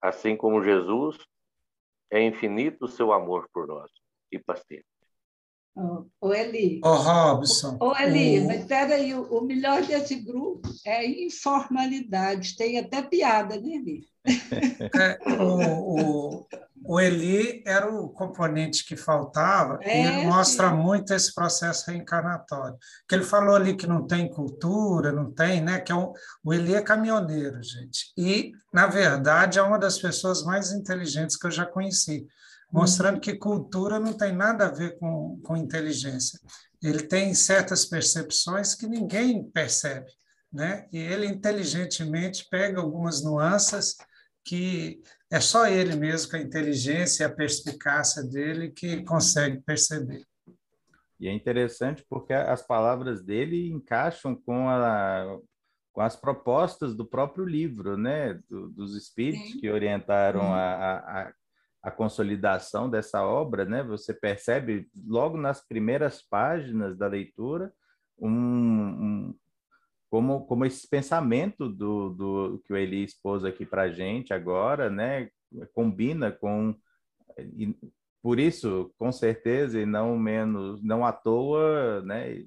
Assim 0.01 0.35
como 0.35 0.63
Jesus 0.63 1.23
é 2.09 2.19
infinito 2.19 2.85
o 2.85 2.87
seu 2.87 3.13
amor 3.13 3.47
por 3.53 3.67
nós 3.67 3.91
e 4.31 4.39
paciente. 4.39 4.92
Ô, 5.75 6.05
oh, 6.21 6.33
Eli. 6.33 6.79
Ô, 6.83 6.89
oh, 6.89 6.95
Robson. 6.95 7.77
Ô, 7.81 7.89
oh, 7.89 7.97
Eli, 7.97 8.41
oh. 8.41 8.47
mas 8.47 8.65
peraí, 8.65 9.13
o, 9.15 9.23
o 9.23 9.41
melhor 9.41 9.81
desse 9.83 10.15
grupo 10.15 10.69
é 10.85 11.05
informalidade. 11.05 12.55
Tem 12.55 12.77
até 12.77 13.01
piada, 13.01 13.59
né, 13.59 13.69
Eli? 13.69 14.07
É, 14.95 15.19
o, 15.41 16.39
o, 16.39 16.47
o 16.85 16.99
Eli 16.99 17.63
era 17.65 17.91
o 17.91 18.09
componente 18.09 18.85
que 18.85 18.95
faltava 18.95 19.79
é, 19.81 20.01
e 20.01 20.05
ele 20.05 20.27
mostra 20.27 20.69
sim. 20.69 20.75
muito 20.75 21.13
esse 21.13 21.33
processo 21.33 21.89
reencarnatório. 21.89 22.77
Que 23.07 23.15
ele 23.15 23.23
falou 23.23 23.55
ali 23.55 23.75
que 23.75 23.87
não 23.87 24.05
tem 24.05 24.29
cultura, 24.29 25.11
não 25.11 25.31
tem, 25.31 25.61
né? 25.61 25.79
Que 25.79 25.91
é 25.91 25.95
um, 25.95 26.13
o 26.43 26.53
Eli 26.53 26.75
é 26.75 26.81
caminhoneiro, 26.81 27.61
gente. 27.63 28.13
E, 28.17 28.51
na 28.71 28.85
verdade, 28.85 29.59
é 29.59 29.61
uma 29.61 29.79
das 29.79 29.97
pessoas 29.97 30.43
mais 30.43 30.71
inteligentes 30.71 31.35
que 31.35 31.47
eu 31.47 31.51
já 31.51 31.65
conheci, 31.65 32.27
mostrando 32.73 33.19
que 33.19 33.35
cultura 33.35 33.99
não 33.99 34.13
tem 34.13 34.33
nada 34.33 34.65
a 34.65 34.71
ver 34.71 34.97
com, 34.97 35.39
com 35.43 35.55
inteligência. 35.55 36.39
Ele 36.81 37.03
tem 37.03 37.35
certas 37.35 37.85
percepções 37.85 38.73
que 38.73 38.87
ninguém 38.87 39.43
percebe, 39.43 40.11
né? 40.51 40.87
E 40.91 40.97
ele 40.97 41.27
inteligentemente 41.27 42.47
pega 42.49 42.81
algumas 42.81 43.23
nuances 43.23 43.95
que 44.43 45.01
é 45.31 45.39
só 45.39 45.67
ele 45.67 45.95
mesmo, 45.95 46.31
com 46.31 46.37
a 46.37 46.41
inteligência 46.41 47.23
e 47.23 47.25
a 47.25 47.33
perspicácia 47.33 48.23
dele, 48.23 48.71
que 48.71 49.03
consegue 49.03 49.61
perceber. 49.61 50.25
E 51.19 51.27
é 51.27 51.31
interessante 51.31 52.03
porque 52.09 52.33
as 52.33 52.65
palavras 52.65 53.23
dele 53.23 53.69
encaixam 53.69 54.35
com, 54.35 54.67
a, 54.67 55.39
com 55.93 56.01
as 56.01 56.15
propostas 56.15 56.95
do 56.95 57.05
próprio 57.05 57.45
livro, 57.45 57.95
né? 57.95 58.33
Do, 58.49 58.69
dos 58.69 58.95
espíritos 58.95 59.51
Sim. 59.51 59.59
que 59.59 59.69
orientaram 59.69 60.53
a, 60.53 60.97
a, 60.97 61.33
a, 61.83 61.91
consolidação 61.91 62.89
dessa 62.89 63.23
obra, 63.23 63.65
né? 63.65 63.83
Você 63.83 64.13
percebe 64.13 64.89
logo 65.05 65.37
nas 65.37 65.65
primeiras 65.65 66.21
páginas 66.21 66.97
da 66.97 67.07
leitura 67.07 67.73
um, 68.17 68.29
um 68.29 69.35
como, 70.09 70.45
como 70.45 70.65
esse 70.65 70.87
pensamento 70.87 71.67
do, 71.67 72.09
do 72.11 72.63
que 72.65 72.71
o 72.71 72.77
Eli 72.77 73.03
expôs 73.03 73.43
aqui 73.43 73.65
para 73.65 73.91
gente 73.91 74.31
agora, 74.31 74.87
né, 74.87 75.27
combina 75.73 76.31
com 76.31 76.75
e, 77.39 77.75
por 78.21 78.39
isso, 78.39 78.93
com 78.97 79.11
certeza 79.11 79.81
e 79.81 79.85
não 79.85 80.17
menos, 80.17 80.81
não 80.83 81.03
à 81.03 81.11
toa, 81.11 82.01
né, 82.03 82.45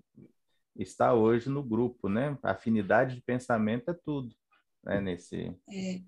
está 0.79 1.13
hoje 1.13 1.51
no 1.51 1.63
grupo, 1.63 2.09
né? 2.09 2.39
A 2.43 2.53
afinidade 2.53 3.17
de 3.17 3.23
pensamento 3.23 3.91
é 3.91 3.95
tudo, 3.95 4.35
né? 4.85 5.01
Nesse. 5.01 5.55
É, 5.71 6.01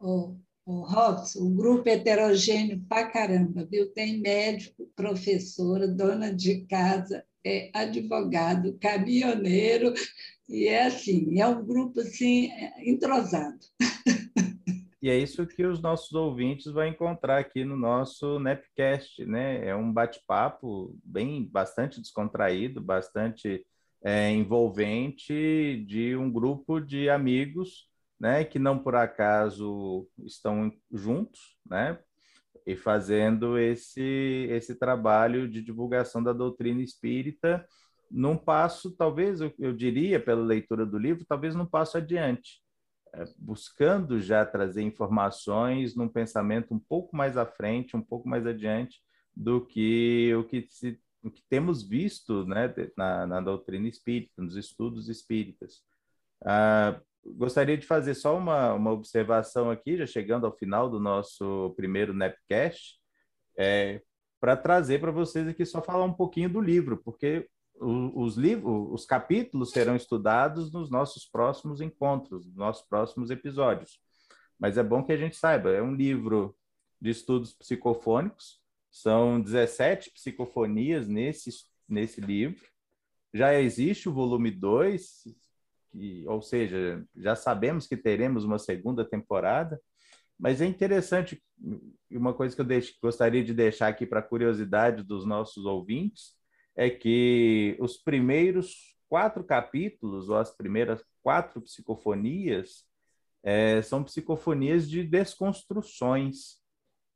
o, 0.00 0.36
o 0.66 0.80
Robson, 0.82 1.40
o 1.40 1.50
grupo 1.50 1.88
heterogêneo 1.88 2.80
pra 2.88 3.06
caramba, 3.06 3.66
viu? 3.70 3.92
Tem 3.92 4.20
médico, 4.20 4.90
professora, 4.96 5.86
dona 5.86 6.32
de 6.32 6.62
casa, 6.66 7.24
é 7.44 7.70
advogado, 7.74 8.78
caminhoneiro, 8.80 9.92
e 10.48 10.66
é 10.66 10.86
assim, 10.86 11.40
é 11.40 11.46
um 11.46 11.64
grupo 11.64 12.00
assim, 12.00 12.50
entrosado. 12.78 13.58
E 15.04 15.10
é 15.10 15.18
isso 15.18 15.46
que 15.46 15.62
os 15.66 15.82
nossos 15.82 16.14
ouvintes 16.14 16.72
vão 16.72 16.86
encontrar 16.86 17.36
aqui 17.36 17.62
no 17.62 17.76
nosso 17.76 18.38
Nepcast, 18.40 19.22
né? 19.26 19.62
É 19.68 19.76
um 19.76 19.92
bate-papo 19.92 20.98
bem 21.04 21.44
bastante 21.44 22.00
descontraído, 22.00 22.80
bastante 22.80 23.66
é, 24.02 24.30
envolvente 24.30 25.84
de 25.86 26.16
um 26.16 26.32
grupo 26.32 26.80
de 26.80 27.10
amigos, 27.10 27.86
né? 28.24 28.42
Que 28.42 28.58
não 28.58 28.78
por 28.78 28.94
acaso 28.94 30.08
estão 30.24 30.72
juntos, 30.90 31.58
né? 31.68 31.98
E 32.66 32.74
fazendo 32.74 33.58
esse 33.58 34.48
esse 34.50 34.76
trabalho 34.76 35.46
de 35.46 35.60
divulgação 35.60 36.22
da 36.22 36.32
doutrina 36.32 36.80
espírita 36.80 37.66
num 38.10 38.36
passo, 38.36 38.92
talvez 38.92 39.42
eu, 39.42 39.52
eu 39.58 39.74
diria, 39.74 40.18
pela 40.18 40.42
leitura 40.42 40.86
do 40.86 40.96
livro, 40.96 41.26
talvez 41.26 41.54
num 41.54 41.66
passo 41.66 41.98
adiante, 41.98 42.62
é, 43.12 43.24
buscando 43.36 44.18
já 44.20 44.46
trazer 44.46 44.82
informações 44.82 45.94
num 45.94 46.08
pensamento 46.08 46.72
um 46.72 46.78
pouco 46.78 47.14
mais 47.14 47.36
à 47.36 47.44
frente, 47.44 47.96
um 47.96 48.02
pouco 48.02 48.26
mais 48.26 48.46
adiante 48.46 49.02
do 49.36 49.66
que 49.66 50.34
o 50.34 50.44
que, 50.44 50.66
se, 50.70 50.98
o 51.22 51.30
que 51.30 51.42
temos 51.50 51.86
visto 51.86 52.46
né, 52.46 52.72
na, 52.96 53.26
na, 53.26 53.40
doutrina 53.42 53.88
espírita, 53.88 54.40
nos 54.40 54.56
estudos 54.56 55.08
espíritas. 55.10 55.82
Ah, 56.42 56.98
gostaria 57.26 57.76
de 57.76 57.86
fazer 57.86 58.14
só 58.14 58.36
uma, 58.36 58.74
uma 58.74 58.92
observação 58.92 59.70
aqui, 59.70 59.96
já 59.96 60.06
chegando 60.06 60.46
ao 60.46 60.56
final 60.56 60.88
do 60.88 61.00
nosso 61.00 61.72
primeiro 61.76 62.12
Nepcast, 62.12 62.98
é, 63.58 64.02
para 64.40 64.56
trazer 64.56 65.00
para 65.00 65.10
vocês 65.10 65.48
aqui 65.48 65.64
só 65.64 65.82
falar 65.82 66.04
um 66.04 66.12
pouquinho 66.12 66.50
do 66.50 66.60
livro, 66.60 67.00
porque 67.02 67.48
os 67.80 68.36
livros, 68.36 68.92
os 68.92 69.04
capítulos 69.04 69.70
serão 69.70 69.96
estudados 69.96 70.72
nos 70.72 70.90
nossos 70.90 71.24
próximos 71.24 71.80
encontros, 71.80 72.46
nos 72.46 72.54
nossos 72.54 72.86
próximos 72.86 73.30
episódios. 73.30 73.98
Mas 74.58 74.78
é 74.78 74.82
bom 74.82 75.02
que 75.02 75.12
a 75.12 75.16
gente 75.16 75.36
saiba, 75.36 75.70
é 75.70 75.82
um 75.82 75.94
livro 75.94 76.56
de 77.00 77.10
estudos 77.10 77.52
psicofônicos, 77.52 78.60
são 78.90 79.40
17 79.40 80.10
psicofonias 80.12 81.08
nesse, 81.08 81.50
nesse 81.88 82.20
livro. 82.20 82.64
Já 83.32 83.60
existe 83.60 84.08
o 84.08 84.12
volume 84.12 84.50
2, 84.50 85.24
ou 86.26 86.42
seja, 86.42 87.04
já 87.16 87.36
sabemos 87.36 87.86
que 87.86 87.96
teremos 87.96 88.44
uma 88.44 88.58
segunda 88.58 89.04
temporada, 89.04 89.80
mas 90.38 90.60
é 90.60 90.66
interessante, 90.66 91.42
uma 92.10 92.34
coisa 92.34 92.54
que 92.54 92.60
eu 92.60 92.66
deixo, 92.66 92.94
gostaria 93.00 93.44
de 93.44 93.54
deixar 93.54 93.88
aqui 93.88 94.04
para 94.04 94.22
curiosidade 94.22 95.02
dos 95.02 95.24
nossos 95.24 95.64
ouvintes, 95.64 96.34
é 96.76 96.90
que 96.90 97.76
os 97.78 97.96
primeiros 97.96 98.96
quatro 99.08 99.44
capítulos, 99.44 100.28
ou 100.28 100.36
as 100.36 100.50
primeiras 100.50 101.04
quatro 101.22 101.60
psicofonias, 101.60 102.84
é, 103.42 103.80
são 103.82 104.02
psicofonias 104.02 104.88
de 104.88 105.04
desconstruções. 105.04 106.58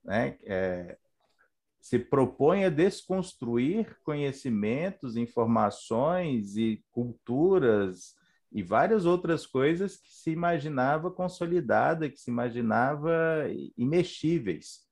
Né? 0.04 0.38
É, 0.44 0.96
se 1.80 1.98
propõe 1.98 2.64
a 2.64 2.70
desconstruir 2.70 3.98
conhecimentos, 4.04 5.16
informações 5.16 6.56
e 6.56 6.84
culturas 6.90 8.14
e 8.50 8.62
várias 8.62 9.04
outras 9.04 9.46
coisas 9.46 9.96
que 9.96 10.08
se 10.12 10.30
imaginava 10.30 11.10
consolidada, 11.10 12.08
que 12.08 12.16
se 12.16 12.30
imaginava 12.30 13.44
imexíveis. 13.76 14.86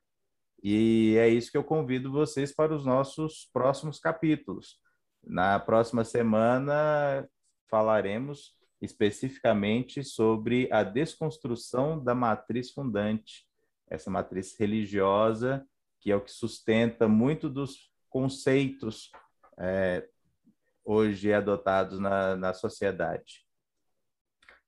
E 0.62 1.16
é 1.18 1.28
isso 1.28 1.50
que 1.50 1.56
eu 1.56 1.64
convido 1.64 2.10
vocês 2.10 2.54
para 2.54 2.74
os 2.74 2.84
nossos 2.84 3.48
próximos 3.52 3.98
capítulos. 3.98 4.78
Na 5.24 5.58
próxima 5.58 6.04
semana 6.04 7.28
falaremos 7.68 8.54
especificamente 8.80 10.04
sobre 10.04 10.68
a 10.70 10.82
desconstrução 10.82 12.02
da 12.02 12.14
matriz 12.14 12.70
fundante, 12.70 13.46
essa 13.88 14.10
matriz 14.10 14.58
religiosa, 14.58 15.66
que 16.00 16.12
é 16.12 16.16
o 16.16 16.20
que 16.20 16.30
sustenta 16.30 17.08
muito 17.08 17.48
dos 17.48 17.90
conceitos 18.10 19.10
é, 19.58 20.06
hoje 20.84 21.32
adotados 21.32 21.98
na, 21.98 22.36
na 22.36 22.52
sociedade. 22.52 23.45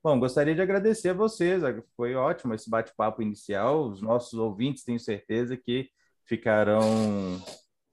Bom, 0.01 0.21
gostaria 0.21 0.55
de 0.55 0.63
agradecer 0.63 1.09
a 1.09 1.15
vocês, 1.15 1.61
foi 1.97 2.15
ótimo 2.15 2.55
esse 2.55 2.71
bate-papo 2.71 3.21
inicial. 3.21 3.89
Os 3.89 4.01
nossos 4.01 4.39
ouvintes, 4.39 4.85
tenho 4.85 5.01
certeza 5.01 5.57
que 5.57 5.91
ficarão 6.25 6.81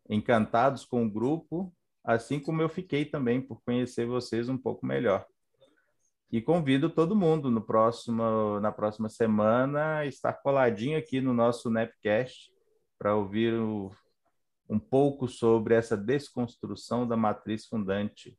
encantados 0.08 0.86
com 0.86 1.04
o 1.04 1.10
grupo, 1.10 1.74
assim 2.04 2.40
como 2.40 2.62
eu 2.62 2.70
fiquei 2.70 3.06
também 3.06 3.42
por 3.42 3.60
conhecer 3.64 4.06
vocês 4.06 4.48
um 4.50 4.58
pouco 4.58 4.86
melhor. 4.86 5.26
E 6.32 6.40
convido 6.42 6.92
todo 6.92 7.16
mundo 7.16 7.50
no 7.50 7.62
próximo, 7.62 8.60
na 8.60 8.72
próxima 8.72 9.10
semana 9.10 9.98
a 9.98 10.06
estar 10.06 10.34
coladinho 10.34 11.00
aqui 11.00 11.20
no 11.20 11.34
nosso 11.34 11.72
Nepcast 11.72 12.52
para 13.00 13.16
ouvir 13.16 13.54
o, 13.56 13.90
um 14.70 14.78
pouco 14.78 15.28
sobre 15.28 15.74
essa 15.74 15.98
desconstrução 15.98 17.08
da 17.08 17.18
matriz 17.18 17.66
fundante 17.66 18.38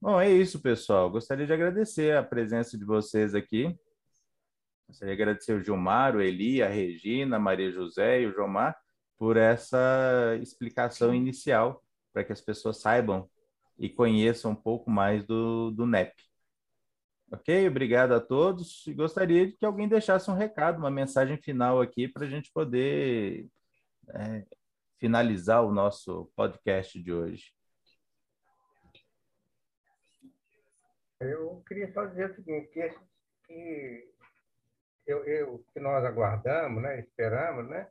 Bom, 0.00 0.20
é 0.20 0.30
isso, 0.30 0.60
pessoal. 0.60 1.10
Gostaria 1.10 1.46
de 1.46 1.52
agradecer 1.52 2.16
a 2.16 2.22
presença 2.22 2.76
de 2.76 2.84
vocês 2.84 3.34
aqui. 3.34 3.74
Gostaria 4.86 5.16
de 5.16 5.22
agradecer 5.22 5.54
o 5.54 5.64
Gilmar, 5.64 6.14
o 6.14 6.20
Eli, 6.20 6.62
a 6.62 6.68
Regina, 6.68 7.36
a 7.36 7.40
Maria 7.40 7.72
José 7.72 8.20
e 8.20 8.26
o 8.26 8.32
Jomar 8.32 8.76
por 9.18 9.36
essa 9.36 10.38
explicação 10.42 11.14
inicial, 11.14 11.82
para 12.12 12.22
que 12.22 12.32
as 12.32 12.40
pessoas 12.40 12.80
saibam 12.80 13.28
e 13.78 13.88
conheçam 13.88 14.52
um 14.52 14.54
pouco 14.54 14.90
mais 14.90 15.24
do, 15.24 15.70
do 15.70 15.86
NEP. 15.86 16.12
Ok? 17.32 17.66
Obrigado 17.66 18.12
a 18.12 18.20
todos. 18.20 18.86
E 18.86 18.94
gostaria 18.94 19.46
de 19.46 19.52
que 19.56 19.64
alguém 19.64 19.88
deixasse 19.88 20.30
um 20.30 20.34
recado, 20.34 20.78
uma 20.78 20.90
mensagem 20.90 21.38
final 21.38 21.80
aqui, 21.80 22.06
para 22.06 22.26
a 22.26 22.28
gente 22.28 22.52
poder 22.52 23.48
é, 24.10 24.46
finalizar 24.98 25.64
o 25.64 25.72
nosso 25.72 26.30
podcast 26.36 27.02
de 27.02 27.12
hoje. 27.12 27.55
Eu 31.20 31.62
queria 31.66 31.92
só 31.92 32.04
dizer 32.04 32.30
o 32.30 32.34
seguinte, 32.34 32.68
que, 32.68 32.90
que, 33.46 34.12
eu, 35.06 35.24
eu, 35.24 35.64
que 35.72 35.80
nós 35.80 36.04
aguardamos, 36.04 36.82
né, 36.82 37.00
esperamos, 37.00 37.68
né, 37.68 37.88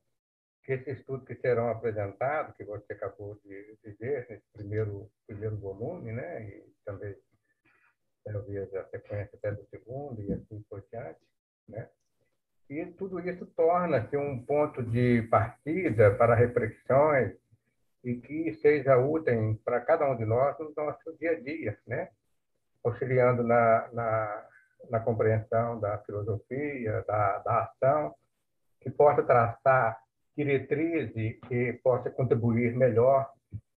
que 0.64 0.74
esse 0.74 0.92
estudo 0.92 1.26
que 1.26 1.36
serão 1.36 1.70
apresentados, 1.70 2.56
que 2.56 2.64
você 2.64 2.94
acabou 2.94 3.40
de 3.44 3.78
dizer, 3.84 4.28
nesse 4.30 4.46
primeiro, 4.54 5.10
primeiro 5.26 5.58
volume, 5.58 6.12
né, 6.12 6.48
e 6.48 6.74
também 6.86 7.16
talvez 8.24 8.74
a 8.76 8.86
sequência 8.86 9.38
até 9.38 9.52
do 9.52 9.66
segundo 9.70 10.22
e 10.22 10.34
assim 10.34 10.64
por 10.70 10.84
diante, 10.92 11.20
né, 11.68 11.90
e 12.70 12.86
tudo 12.94 13.20
isso 13.20 13.46
torna-se 13.56 14.18
um 14.18 14.44
ponto 14.44 14.82
de 14.82 15.22
partida 15.24 16.14
para 16.16 16.34
reflexões 16.34 17.36
e 18.04 18.16
que 18.16 18.54
seja 18.56 18.98
útil 18.98 19.60
para 19.64 19.82
cada 19.82 20.10
um 20.10 20.18
de 20.18 20.26
nós 20.26 20.58
no 20.58 20.74
nosso 20.76 21.16
dia 21.18 21.32
a 21.32 21.40
dia, 21.40 21.78
né? 21.86 22.10
Auxiliando 22.86 23.44
na, 23.44 23.90
na, 23.92 24.46
na 24.90 25.00
compreensão 25.00 25.80
da 25.80 25.98
filosofia, 26.00 27.04
da, 27.08 27.40
da 27.40 27.64
ação, 27.64 28.16
que 28.82 28.90
possa 28.90 29.24
traçar 29.24 30.00
diretrizes 30.38 31.40
que 31.48 31.74
possa 31.82 32.10
contribuir 32.12 32.76
melhor 32.76 33.30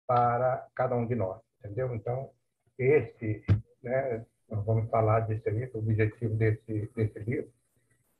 para 0.07 0.66
cada 0.75 0.97
um 0.97 1.07
de 1.07 1.14
nós, 1.14 1.40
entendeu? 1.59 1.94
Então, 1.94 2.31
esse, 2.79 3.44
né, 3.83 4.25
vamos 4.49 4.90
falar 4.90 5.21
disso 5.21 5.49
aí, 5.49 5.71
o 5.73 5.79
objetivo 5.79 6.35
desse, 6.35 6.90
desse 6.94 7.18
livro, 7.21 7.51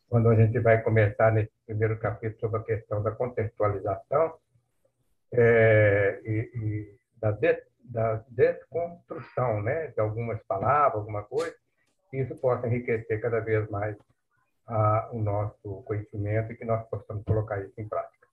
quando 0.09 0.29
a 0.29 0.37
gente 0.37 0.59
vai 0.61 0.83
começar 0.83 1.33
nesse 1.33 1.53
primeiro 1.67 1.99
capítulo 1.99 2.41
sobre 2.41 2.61
a 2.61 2.65
questão 2.65 3.03
da 3.03 3.11
contextualização 3.11 4.35
é, 5.33 6.21
e, 6.25 6.51
e 6.55 6.99
da 7.17 7.33
da 7.89 8.23
desconstrução 8.29 9.63
né, 9.63 9.89
de 9.89 10.01
algumas 10.01 10.43
palavras, 10.45 11.01
alguma 11.01 11.23
coisa, 11.23 11.55
que 12.11 12.19
isso 12.19 12.37
possa 12.37 12.67
enriquecer 12.67 13.21
cada 13.21 13.41
vez 13.41 13.69
mais 13.71 13.97
ah, 14.67 15.09
o 15.13 15.19
nosso 15.21 15.83
conhecimento 15.85 16.53
e 16.53 16.57
que 16.57 16.65
nós 16.65 16.87
possamos 16.89 17.25
colocar 17.25 17.61
isso 17.63 17.75
em 17.79 17.89
prática. 17.89 18.29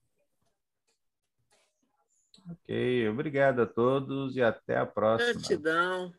Ok, 2.50 3.08
obrigado 3.08 3.62
a 3.62 3.66
todos 3.66 4.36
e 4.36 4.42
até 4.42 4.76
a 4.76 4.86
próxima. 4.86 5.32
Gratidão, 5.32 6.14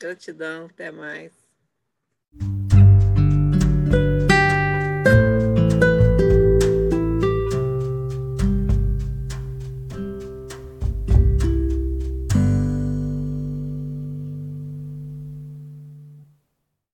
gratidão, 0.00 0.66
até 0.66 0.90
mais. 0.90 1.47